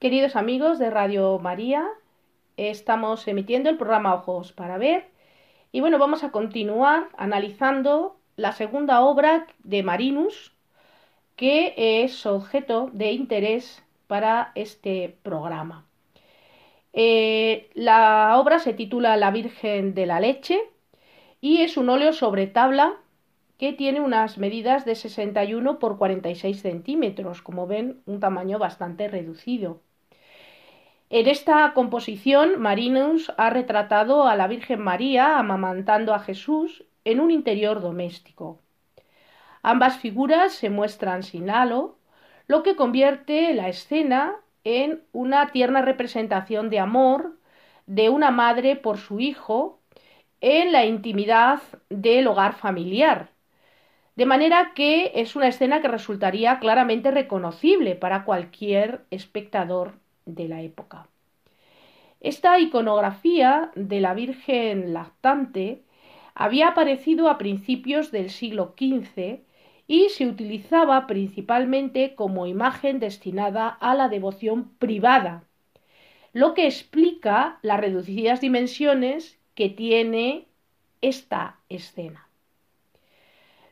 Queridos 0.00 0.34
amigos 0.34 0.78
de 0.78 0.88
Radio 0.88 1.38
María, 1.40 1.86
estamos 2.56 3.28
emitiendo 3.28 3.68
el 3.68 3.76
programa 3.76 4.14
Ojos 4.14 4.50
para 4.50 4.78
Ver 4.78 5.10
y 5.72 5.80
bueno, 5.80 5.98
vamos 5.98 6.24
a 6.24 6.30
continuar 6.30 7.10
analizando 7.18 8.16
la 8.36 8.52
segunda 8.52 9.02
obra 9.02 9.46
de 9.58 9.82
Marinus, 9.82 10.54
que 11.36 11.74
es 11.76 12.24
objeto 12.24 12.88
de 12.94 13.12
interés 13.12 13.84
para 14.06 14.52
este 14.54 15.18
programa. 15.22 15.84
Eh, 16.94 17.68
la 17.74 18.38
obra 18.38 18.58
se 18.58 18.72
titula 18.72 19.18
La 19.18 19.30
Virgen 19.30 19.92
de 19.92 20.06
la 20.06 20.18
Leche 20.18 20.62
y 21.42 21.60
es 21.60 21.76
un 21.76 21.90
óleo 21.90 22.14
sobre 22.14 22.46
tabla 22.46 22.96
que 23.58 23.74
tiene 23.74 24.00
unas 24.00 24.38
medidas 24.38 24.86
de 24.86 24.94
61 24.94 25.78
por 25.78 25.98
46 25.98 26.58
centímetros, 26.58 27.42
como 27.42 27.66
ven, 27.66 28.00
un 28.06 28.18
tamaño 28.18 28.58
bastante 28.58 29.06
reducido. 29.06 29.82
En 31.12 31.26
esta 31.26 31.72
composición, 31.74 32.60
Marinus 32.60 33.32
ha 33.36 33.50
retratado 33.50 34.28
a 34.28 34.36
la 34.36 34.46
Virgen 34.46 34.80
María 34.80 35.40
amamantando 35.40 36.14
a 36.14 36.20
Jesús 36.20 36.84
en 37.04 37.18
un 37.18 37.32
interior 37.32 37.80
doméstico. 37.80 38.60
Ambas 39.60 39.98
figuras 39.98 40.52
se 40.52 40.70
muestran 40.70 41.24
sin 41.24 41.50
halo, 41.50 41.98
lo 42.46 42.62
que 42.62 42.76
convierte 42.76 43.52
la 43.54 43.68
escena 43.68 44.36
en 44.62 45.02
una 45.10 45.50
tierna 45.50 45.82
representación 45.82 46.70
de 46.70 46.78
amor 46.78 47.36
de 47.86 48.08
una 48.08 48.30
madre 48.30 48.76
por 48.76 48.96
su 48.96 49.18
hijo 49.18 49.80
en 50.40 50.70
la 50.70 50.84
intimidad 50.84 51.60
del 51.88 52.28
hogar 52.28 52.54
familiar. 52.54 53.30
De 54.14 54.26
manera 54.26 54.74
que 54.76 55.10
es 55.16 55.34
una 55.34 55.48
escena 55.48 55.82
que 55.82 55.88
resultaría 55.88 56.60
claramente 56.60 57.10
reconocible 57.10 57.96
para 57.96 58.24
cualquier 58.24 59.04
espectador 59.10 59.94
de 60.34 60.48
la 60.48 60.62
época. 60.62 61.08
Esta 62.20 62.58
iconografía 62.58 63.70
de 63.74 64.00
la 64.00 64.14
Virgen 64.14 64.92
lactante 64.92 65.82
había 66.34 66.68
aparecido 66.68 67.28
a 67.28 67.38
principios 67.38 68.10
del 68.10 68.30
siglo 68.30 68.74
XV 68.78 69.40
y 69.86 70.08
se 70.10 70.26
utilizaba 70.26 71.06
principalmente 71.06 72.14
como 72.14 72.46
imagen 72.46 73.00
destinada 73.00 73.68
a 73.68 73.94
la 73.94 74.08
devoción 74.08 74.70
privada, 74.78 75.44
lo 76.32 76.54
que 76.54 76.66
explica 76.66 77.58
las 77.62 77.80
reducidas 77.80 78.40
dimensiones 78.40 79.38
que 79.54 79.68
tiene 79.68 80.46
esta 81.00 81.58
escena. 81.68 82.28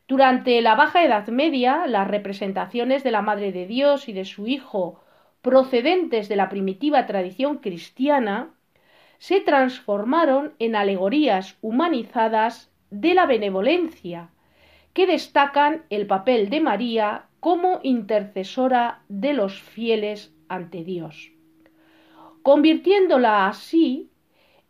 Durante 0.08 0.60
la 0.62 0.74
Baja 0.74 1.04
Edad 1.04 1.28
Media, 1.28 1.86
las 1.86 2.08
representaciones 2.08 3.04
de 3.04 3.10
la 3.10 3.22
Madre 3.22 3.52
de 3.52 3.66
Dios 3.66 4.08
y 4.08 4.14
de 4.14 4.24
su 4.24 4.46
Hijo 4.48 5.00
procedentes 5.48 6.28
de 6.28 6.36
la 6.36 6.50
primitiva 6.50 7.06
tradición 7.06 7.56
cristiana, 7.56 8.50
se 9.16 9.40
transformaron 9.40 10.52
en 10.58 10.76
alegorías 10.76 11.56
humanizadas 11.62 12.70
de 12.90 13.14
la 13.14 13.24
benevolencia, 13.24 14.28
que 14.92 15.06
destacan 15.06 15.84
el 15.88 16.06
papel 16.06 16.50
de 16.50 16.60
María 16.60 17.24
como 17.40 17.80
intercesora 17.82 19.00
de 19.08 19.32
los 19.32 19.62
fieles 19.62 20.34
ante 20.50 20.84
Dios, 20.84 21.32
convirtiéndola 22.42 23.48
así 23.48 24.10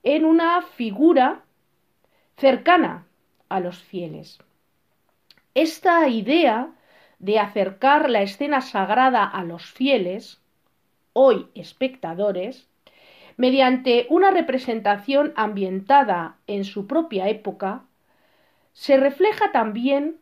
en 0.04 0.24
una 0.24 0.62
figura 0.62 1.42
cercana 2.36 3.04
a 3.48 3.58
los 3.58 3.82
fieles. 3.82 4.38
Esta 5.54 6.06
idea 6.06 6.70
de 7.18 7.40
acercar 7.40 8.08
la 8.08 8.22
escena 8.22 8.60
sagrada 8.60 9.24
a 9.24 9.42
los 9.42 9.66
fieles, 9.66 10.40
hoy 11.12 11.48
espectadores, 11.54 12.68
mediante 13.36 14.06
una 14.10 14.30
representación 14.30 15.32
ambientada 15.36 16.38
en 16.46 16.64
su 16.64 16.86
propia 16.86 17.28
época, 17.28 17.84
se 18.72 18.96
refleja 18.96 19.52
también 19.52 20.18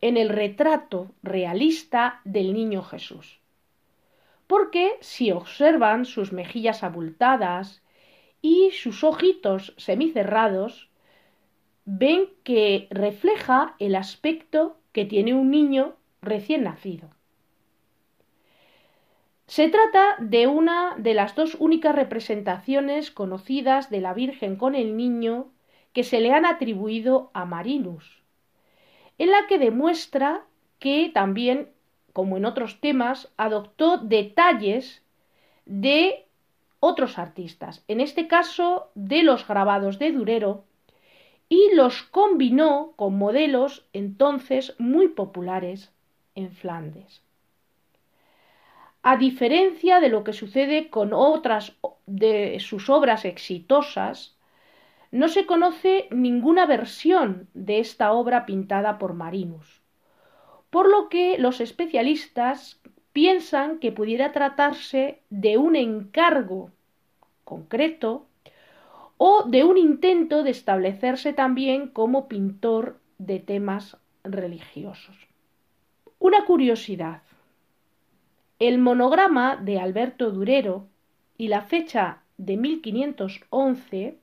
en 0.00 0.16
el 0.16 0.28
retrato 0.28 1.10
realista 1.22 2.20
del 2.24 2.52
niño 2.52 2.82
Jesús. 2.82 3.40
Porque 4.46 4.98
si 5.00 5.30
observan 5.30 6.04
sus 6.04 6.32
mejillas 6.32 6.82
abultadas 6.82 7.82
y 8.42 8.70
sus 8.72 9.02
ojitos 9.04 9.72
semicerrados, 9.78 10.90
ven 11.86 12.28
que 12.42 12.86
refleja 12.90 13.74
el 13.78 13.94
aspecto 13.94 14.76
que 14.92 15.04
tiene 15.04 15.32
un 15.34 15.50
niño 15.50 15.96
recién 16.20 16.64
nacido. 16.64 17.10
Se 19.46 19.68
trata 19.68 20.16
de 20.20 20.46
una 20.46 20.94
de 20.96 21.12
las 21.12 21.34
dos 21.34 21.56
únicas 21.60 21.94
representaciones 21.94 23.10
conocidas 23.10 23.90
de 23.90 24.00
la 24.00 24.14
Virgen 24.14 24.56
con 24.56 24.74
el 24.74 24.96
niño 24.96 25.48
que 25.92 26.02
se 26.02 26.20
le 26.20 26.32
han 26.32 26.46
atribuido 26.46 27.30
a 27.34 27.44
Marinus, 27.44 28.22
en 29.18 29.30
la 29.30 29.46
que 29.46 29.58
demuestra 29.58 30.44
que 30.78 31.10
también, 31.12 31.70
como 32.12 32.36
en 32.36 32.46
otros 32.46 32.80
temas, 32.80 33.32
adoptó 33.36 33.98
detalles 33.98 35.02
de 35.66 36.26
otros 36.80 37.18
artistas, 37.18 37.84
en 37.86 38.00
este 38.00 38.26
caso 38.28 38.90
de 38.94 39.22
los 39.22 39.46
grabados 39.46 39.98
de 39.98 40.12
Durero, 40.12 40.64
y 41.48 41.74
los 41.74 42.02
combinó 42.02 42.92
con 42.96 43.16
modelos 43.16 43.86
entonces 43.92 44.74
muy 44.78 45.08
populares 45.08 45.92
en 46.34 46.50
Flandes. 46.50 47.23
A 49.06 49.18
diferencia 49.18 50.00
de 50.00 50.08
lo 50.08 50.24
que 50.24 50.32
sucede 50.32 50.88
con 50.88 51.12
otras 51.12 51.76
de 52.06 52.58
sus 52.58 52.88
obras 52.88 53.26
exitosas, 53.26 54.34
no 55.10 55.28
se 55.28 55.44
conoce 55.44 56.08
ninguna 56.10 56.64
versión 56.64 57.46
de 57.52 57.80
esta 57.80 58.12
obra 58.12 58.46
pintada 58.46 58.96
por 58.96 59.12
Marinus, 59.12 59.82
por 60.70 60.88
lo 60.88 61.10
que 61.10 61.36
los 61.36 61.60
especialistas 61.60 62.80
piensan 63.12 63.78
que 63.78 63.92
pudiera 63.92 64.32
tratarse 64.32 65.20
de 65.28 65.58
un 65.58 65.76
encargo 65.76 66.70
concreto 67.44 68.26
o 69.18 69.42
de 69.42 69.64
un 69.64 69.76
intento 69.76 70.42
de 70.42 70.50
establecerse 70.50 71.34
también 71.34 71.88
como 71.88 72.26
pintor 72.26 72.98
de 73.18 73.38
temas 73.38 73.98
religiosos. 74.24 75.28
Una 76.18 76.46
curiosidad. 76.46 77.20
El 78.60 78.78
monograma 78.78 79.56
de 79.56 79.80
Alberto 79.80 80.30
Durero 80.30 80.86
y 81.36 81.48
la 81.48 81.62
fecha 81.62 82.22
de 82.36 82.56
1511 82.56 84.16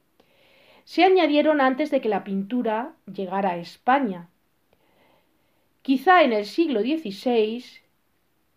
se 0.85 1.03
añadieron 1.03 1.59
antes 1.59 1.91
de 1.91 1.99
que 1.99 2.07
la 2.07 2.23
pintura 2.23 2.93
llegara 3.13 3.51
a 3.51 3.57
España. 3.57 4.29
Quizá 5.81 6.23
en 6.23 6.31
el 6.31 6.45
siglo 6.45 6.79
XVI 6.79 7.63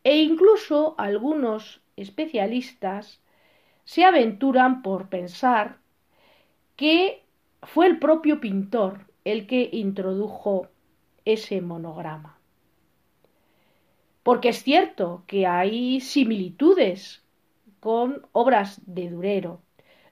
e 0.04 0.18
incluso 0.18 0.94
algunos 0.96 1.80
especialistas 1.96 3.20
se 3.84 4.04
aventuran 4.04 4.82
por 4.82 5.08
pensar 5.08 5.78
que 6.76 7.22
fue 7.62 7.86
el 7.86 7.98
propio 7.98 8.40
pintor 8.40 9.06
el 9.24 9.46
que 9.46 9.70
introdujo 9.72 10.68
ese 11.24 11.60
monograma. 11.60 12.38
Porque 14.24 14.48
es 14.48 14.62
cierto 14.64 15.22
que 15.28 15.46
hay 15.46 16.00
similitudes 16.00 17.22
con 17.78 18.26
obras 18.32 18.80
de 18.86 19.10
Durero. 19.10 19.60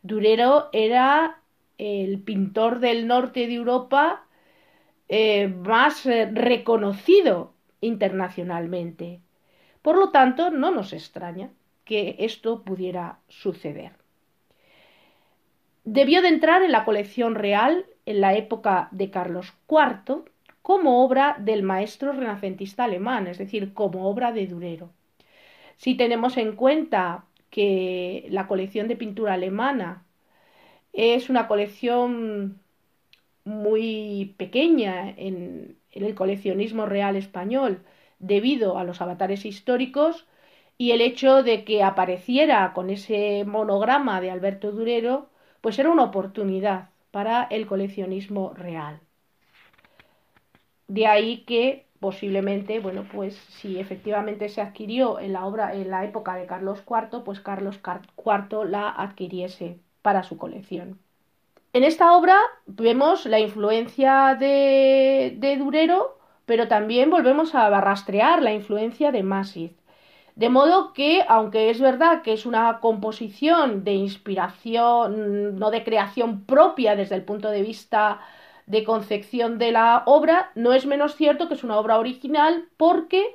Durero 0.03 0.69
era 0.73 1.41
el 1.79 2.21
pintor 2.21 2.79
del 2.79 3.07
norte 3.07 3.47
de 3.47 3.55
Europa 3.55 4.27
eh, 5.09 5.49
más 5.49 6.05
eh, 6.07 6.31
reconocido 6.31 7.55
internacionalmente. 7.81 9.21
Por 9.81 9.97
lo 9.97 10.11
tanto, 10.11 10.51
no 10.51 10.71
nos 10.71 10.93
extraña 10.93 11.51
que 11.85 12.17
esto 12.19 12.63
pudiera 12.63 13.19
suceder. 13.29 13.93
Debió 15.85 16.21
de 16.21 16.29
entrar 16.29 16.63
en 16.63 16.73
la 16.73 16.85
colección 16.85 17.35
real 17.35 17.87
en 18.05 18.21
la 18.21 18.35
época 18.35 18.89
de 18.93 19.11
Carlos 19.11 19.55
IV 19.69 20.25
como 20.63 21.05
obra 21.05 21.37
del 21.41 21.63
maestro 21.63 22.13
renacentista 22.13 22.85
alemán, 22.85 23.27
es 23.27 23.39
decir, 23.39 23.75
como 23.75 24.09
obra 24.09 24.33
de 24.33 24.47
Durero. 24.47 24.91
Si 25.77 25.97
tenemos 25.97 26.37
en 26.37 26.57
cuenta 26.57 27.27
que 27.51 28.27
la 28.31 28.47
colección 28.49 28.89
de 28.89 28.97
pintura 28.97 29.35
alemana 29.35 30.05
es 30.93 31.31
una 31.31 31.49
colección 31.49 32.61
muy 33.45 34.35
pequeña 34.39 35.11
en, 35.11 35.79
el 35.91 36.15
coleccionismo 36.15 36.87
real 36.87 37.17
español 37.17 37.85
debido 38.19 38.79
a 38.79 38.85
los 38.85 39.01
avatares 39.03 39.45
históricos 39.45 40.27
y 40.79 40.93
el 40.93 41.01
hecho 41.03 41.43
de 41.43 41.65
que 41.65 41.83
apareciera 41.83 42.73
con 42.75 42.91
ese 42.91 43.45
monograma 43.45 44.21
de 44.21 44.31
Alberto 44.31 44.73
Durero, 44.73 45.31
pues 45.61 45.79
era 45.79 45.91
una 45.91 46.05
oportunidad 46.05 46.91
para 47.11 47.45
el 47.45 47.67
coleccionismo 47.67 48.55
real. 48.55 49.01
De 50.93 51.07
ahí 51.07 51.39
que 51.47 51.87
posiblemente, 52.01 52.81
bueno, 52.81 53.07
pues 53.11 53.35
si 53.49 53.79
efectivamente 53.79 54.51
se 54.51 54.61
adquirió 54.61 55.19
en 55.21 55.33
la 55.33 55.47
obra 55.47 55.75
en 55.75 55.89
la 55.89 56.05
época 56.05 56.35
de 56.35 56.45
Carlos 56.45 56.83
IV, 56.87 57.25
pues 57.25 57.41
Carlos 57.41 57.81
IV 57.83 58.69
la 58.69 58.91
adquiriese 58.91 59.79
para 60.03 60.23
su 60.23 60.37
colección. 60.37 60.99
En 61.73 61.83
esta 61.83 62.15
obra 62.15 62.37
vemos 62.67 63.25
la 63.25 63.41
influencia 63.41 64.37
de, 64.39 65.35
de 65.39 65.57
Durero, 65.57 66.19
pero 66.45 66.69
también 66.69 67.09
volvemos 67.09 67.55
a 67.55 67.71
rastrear 67.81 68.43
la 68.43 68.53
influencia 68.53 69.13
de 69.13 69.23
Masid. 69.23 69.71
De 70.35 70.51
modo 70.51 70.93
que, 70.93 71.25
aunque 71.27 71.71
es 71.71 71.81
verdad 71.81 72.21
que 72.21 72.35
es 72.35 72.45
una 72.45 72.81
composición 72.81 73.83
de 73.83 73.95
inspiración, 73.95 75.59
no 75.59 75.71
de 75.71 75.85
creación 75.85 76.45
propia 76.45 76.97
desde 76.97 77.15
el 77.15 77.25
punto 77.25 77.49
de 77.49 77.63
vista 77.63 78.21
de 78.67 78.85
concepción 78.85 79.59
de 79.59 79.73
la 79.73 80.03
obra, 80.07 80.51
no 80.55 80.73
es 80.73 80.87
menos 80.87 81.17
cierto 81.17 81.49
que 81.49 81.55
es 81.55 81.65
una 81.65 81.79
obra 81.79 81.99
original 81.99 82.69
porque 82.77 83.35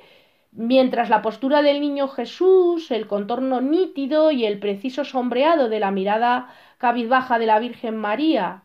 mientras 0.52 1.10
la 1.10 1.22
postura 1.22 1.62
del 1.62 1.80
niño 1.80 2.08
Jesús, 2.08 2.90
el 2.90 3.06
contorno 3.06 3.60
nítido 3.60 4.30
y 4.30 4.44
el 4.44 4.58
preciso 4.58 5.04
sombreado 5.04 5.68
de 5.68 5.80
la 5.80 5.90
mirada 5.90 6.52
cabizbaja 6.78 7.38
de 7.38 7.46
la 7.46 7.58
Virgen 7.58 7.96
María 7.96 8.62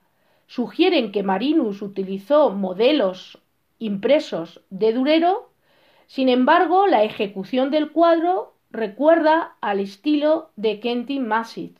sugieren 0.47 1.11
que 1.11 1.23
Marinus 1.23 1.81
utilizó 1.81 2.51
modelos 2.51 3.39
impresos 3.79 4.61
de 4.69 4.93
Durero, 4.93 5.49
sin 6.07 6.29
embargo, 6.29 6.87
la 6.87 7.03
ejecución 7.03 7.71
del 7.71 7.91
cuadro 7.91 8.53
recuerda 8.69 9.55
al 9.61 9.79
estilo 9.79 10.51
de 10.55 10.79
Kentin 10.79 11.27
Massid. 11.27 11.71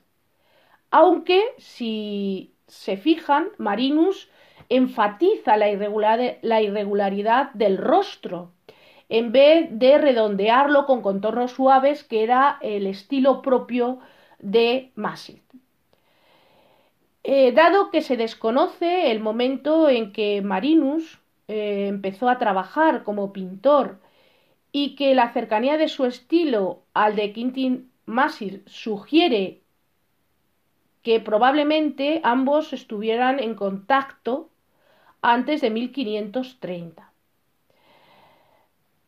Aunque, 0.91 1.41
si 1.57 2.53
se 2.67 2.97
fijan, 2.97 3.49
Marinus 3.57 4.29
enfatiza 4.75 5.55
la, 5.55 5.69
irregularidad 5.69 7.51
del 7.53 7.77
rostro, 7.77 8.51
en 9.07 9.31
vez 9.31 9.67
de 9.69 9.99
redondearlo 9.99 10.87
con 10.87 11.03
contornos 11.03 11.51
suaves, 11.51 12.03
que 12.03 12.23
era 12.23 12.57
el 12.61 12.87
estilo 12.87 13.43
propio 13.43 13.99
de 14.39 14.91
Massid. 14.95 15.41
Eh, 17.23 17.51
dado 17.51 17.91
que 17.91 18.01
se 18.01 18.17
desconoce 18.17 19.11
el 19.11 19.19
momento 19.19 19.89
en 19.89 20.11
que 20.11 20.41
Marinus 20.41 21.19
eh, 21.47 21.85
empezó 21.87 22.27
a 22.27 22.39
trabajar 22.39 23.03
como 23.03 23.31
pintor 23.31 23.99
y 24.71 24.95
que 24.95 25.13
la 25.13 25.31
cercanía 25.31 25.77
de 25.77 25.87
su 25.87 26.05
estilo 26.05 26.81
al 26.95 27.15
de 27.15 27.31
Quintin 27.31 27.91
Massid 28.05 28.61
sugiere 28.65 29.61
que 31.03 31.19
probablemente 31.19 32.21
ambos 32.23 32.73
estuvieran 32.73 33.39
en 33.39 33.53
contacto 33.55 34.49
antes 35.23 35.61
de 35.61 35.71
1530. 35.71 37.11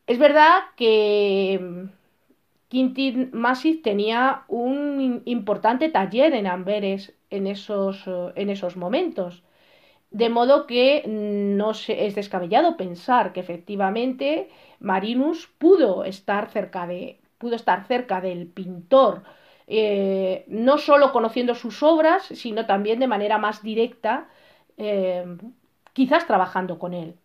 Es 0.06 0.18
verdad 0.18 0.62
que 0.76 1.60
mm, 1.60 1.88
Quintin 2.68 3.30
Massif 3.32 3.82
tenía 3.82 4.44
un 4.48 5.22
importante 5.26 5.88
taller 5.90 6.34
en 6.34 6.46
Amberes 6.46 7.14
en 7.30 7.46
esos, 7.46 8.06
eh, 8.06 8.32
en 8.36 8.50
esos 8.50 8.76
momentos, 8.76 9.42
de 10.10 10.28
modo 10.30 10.66
que 10.66 11.02
mm, 11.06 11.56
no 11.56 11.72
es 11.72 12.14
descabellado 12.14 12.76
pensar 12.76 13.32
que 13.32 13.40
efectivamente 13.40 14.48
Marinus 14.80 15.48
pudo 15.58 16.04
estar 16.04 16.50
cerca, 16.50 16.86
de, 16.86 17.20
pudo 17.38 17.56
estar 17.56 17.86
cerca 17.86 18.20
del 18.20 18.46
pintor, 18.46 19.22
eh, 19.66 20.44
no 20.48 20.78
solo 20.78 21.12
conociendo 21.12 21.54
sus 21.54 21.82
obras, 21.82 22.22
sino 22.24 22.66
también 22.66 23.00
de 23.00 23.08
manera 23.08 23.38
más 23.38 23.62
directa, 23.62 24.28
eh, 24.78 25.24
quizás 25.96 26.26
trabajando 26.26 26.78
con 26.78 26.92
él. 26.92 27.16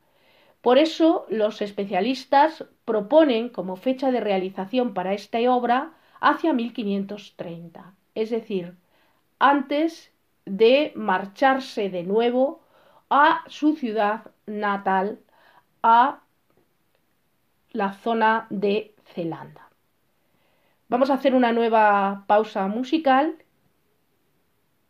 Por 0.61 0.77
eso 0.77 1.25
los 1.27 1.61
especialistas 1.61 2.63
proponen 2.85 3.49
como 3.49 3.75
fecha 3.75 4.11
de 4.11 4.21
realización 4.21 4.93
para 4.93 5.11
esta 5.13 5.39
obra 5.53 5.91
hacia 6.21 6.53
1530, 6.53 7.93
es 8.15 8.29
decir, 8.29 8.77
antes 9.39 10.13
de 10.45 10.93
marcharse 10.95 11.89
de 11.89 12.03
nuevo 12.03 12.61
a 13.09 13.43
su 13.47 13.75
ciudad 13.75 14.31
natal, 14.45 15.19
a 15.83 16.21
la 17.73 17.91
zona 17.91 18.47
de 18.49 18.95
Zelanda. 19.03 19.67
Vamos 20.87 21.09
a 21.09 21.15
hacer 21.15 21.35
una 21.35 21.51
nueva 21.51 22.23
pausa 22.25 22.67
musical 22.67 23.35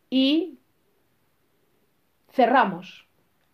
y 0.08 0.60
cerramos 2.30 3.08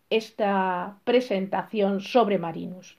esta 0.09 0.99
presentación 1.03 2.01
sobre 2.01 2.37
Marinus. 2.39 2.98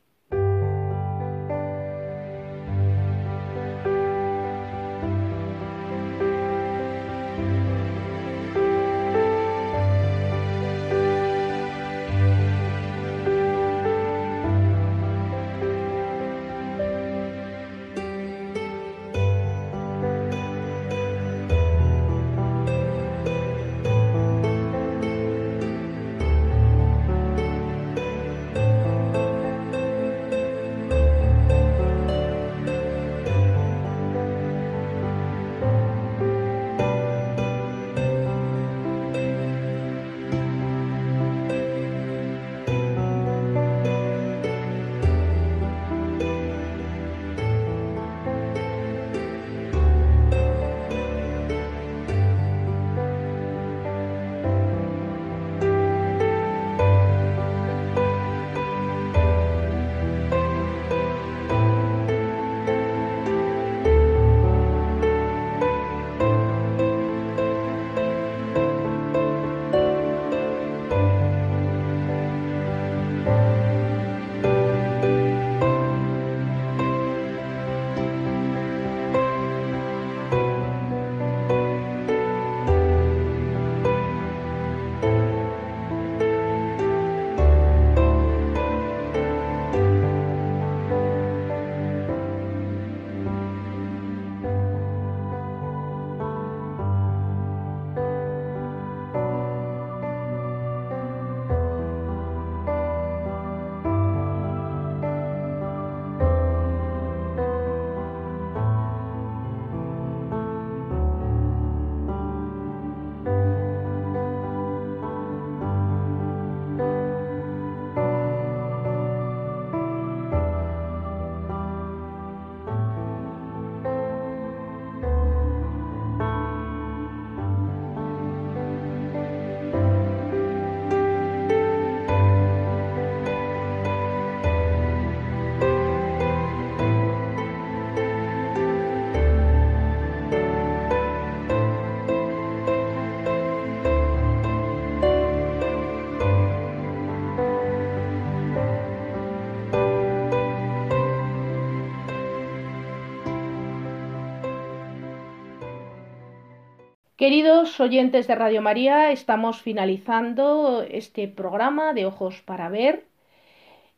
Queridos 157.20 157.78
oyentes 157.80 158.26
de 158.28 158.34
Radio 158.34 158.62
María, 158.62 159.12
estamos 159.12 159.60
finalizando 159.60 160.82
este 160.90 161.28
programa 161.28 161.92
de 161.92 162.06
Ojos 162.06 162.40
para 162.40 162.70
Ver 162.70 163.04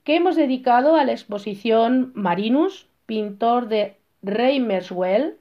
que 0.02 0.16
hemos 0.16 0.34
dedicado 0.34 0.96
a 0.96 1.04
la 1.04 1.12
exposición 1.12 2.10
Marinus, 2.16 2.88
pintor 3.06 3.68
de 3.68 3.94
Reimerswell, 4.22 5.36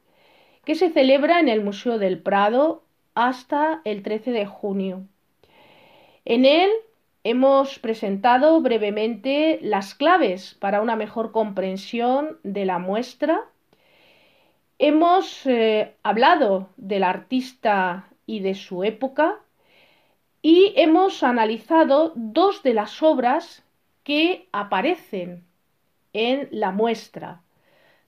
que 0.63 0.75
se 0.75 0.91
celebra 0.91 1.39
en 1.39 1.49
el 1.49 1.63
Museo 1.63 1.97
del 1.97 2.19
Prado 2.19 2.83
hasta 3.15 3.81
el 3.83 4.03
13 4.03 4.29
de 4.29 4.45
junio. 4.45 5.01
En 6.23 6.45
él 6.45 6.69
hemos 7.23 7.79
presentado 7.79 8.61
brevemente 8.61 9.57
las 9.63 9.95
claves 9.95 10.55
para 10.59 10.81
una 10.81 10.95
mejor 10.95 11.31
comprensión 11.31 12.37
de 12.43 12.65
la 12.65 12.77
muestra 12.77 13.41
Hemos 14.83 15.45
eh, 15.45 15.93
hablado 16.01 16.69
del 16.75 17.03
artista 17.03 18.09
y 18.25 18.39
de 18.39 18.55
su 18.55 18.83
época 18.83 19.37
y 20.41 20.73
hemos 20.75 21.21
analizado 21.21 22.13
dos 22.15 22.63
de 22.63 22.73
las 22.73 23.03
obras 23.03 23.63
que 24.03 24.47
aparecen 24.51 25.43
en 26.13 26.47
la 26.49 26.71
muestra, 26.71 27.43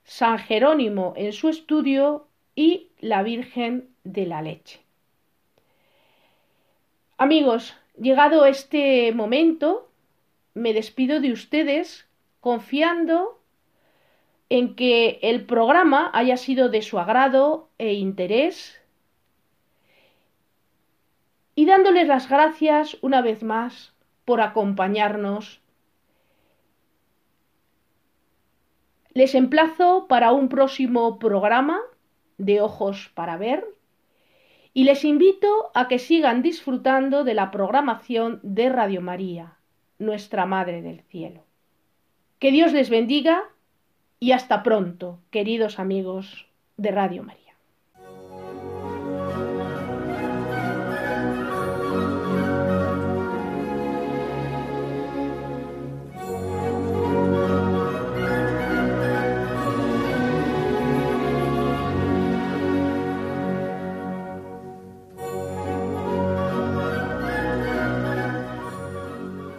San 0.02 0.40
Jerónimo 0.40 1.12
en 1.16 1.32
su 1.32 1.48
estudio 1.48 2.26
y 2.56 2.88
la 2.98 3.22
Virgen 3.22 3.88
de 4.02 4.26
la 4.26 4.42
Leche. 4.42 4.80
Amigos, 7.18 7.76
llegado 7.96 8.46
este 8.46 9.12
momento, 9.12 9.88
me 10.54 10.72
despido 10.72 11.20
de 11.20 11.30
ustedes 11.30 12.08
confiando 12.40 13.38
en 14.48 14.74
que 14.76 15.18
el 15.22 15.46
programa 15.46 16.10
haya 16.12 16.36
sido 16.36 16.68
de 16.68 16.82
su 16.82 16.98
agrado 16.98 17.70
e 17.78 17.94
interés 17.94 18.80
y 21.54 21.66
dándoles 21.66 22.08
las 22.08 22.28
gracias 22.28 22.96
una 23.00 23.22
vez 23.22 23.42
más 23.42 23.94
por 24.24 24.40
acompañarnos. 24.40 25.60
Les 29.12 29.34
emplazo 29.34 30.06
para 30.08 30.32
un 30.32 30.48
próximo 30.48 31.18
programa 31.18 31.80
de 32.38 32.60
Ojos 32.60 33.10
para 33.14 33.36
Ver 33.36 33.64
y 34.72 34.84
les 34.84 35.04
invito 35.04 35.70
a 35.72 35.86
que 35.86 36.00
sigan 36.00 36.42
disfrutando 36.42 37.22
de 37.22 37.34
la 37.34 37.52
programación 37.52 38.40
de 38.42 38.68
Radio 38.68 39.00
María, 39.00 39.56
nuestra 40.00 40.46
Madre 40.46 40.82
del 40.82 41.02
Cielo. 41.02 41.44
Que 42.40 42.50
Dios 42.50 42.72
les 42.72 42.90
bendiga 42.90 43.44
y 44.20 44.32
hasta 44.32 44.62
pronto, 44.62 45.20
queridos 45.30 45.78
amigos 45.78 46.46
de 46.76 46.90
Radio 46.90 47.22
María. 47.22 47.44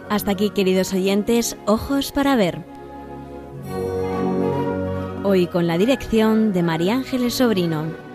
Hasta 0.08 0.30
aquí, 0.30 0.50
queridos 0.50 0.94
oyentes, 0.94 1.58
ojos 1.66 2.10
para 2.10 2.36
ver 2.36 2.75
Hoy 5.36 5.48
con 5.48 5.66
la 5.66 5.76
dirección 5.76 6.54
de 6.54 6.62
María 6.62 6.94
Ángeles 6.94 7.34
Sobrino. 7.34 8.05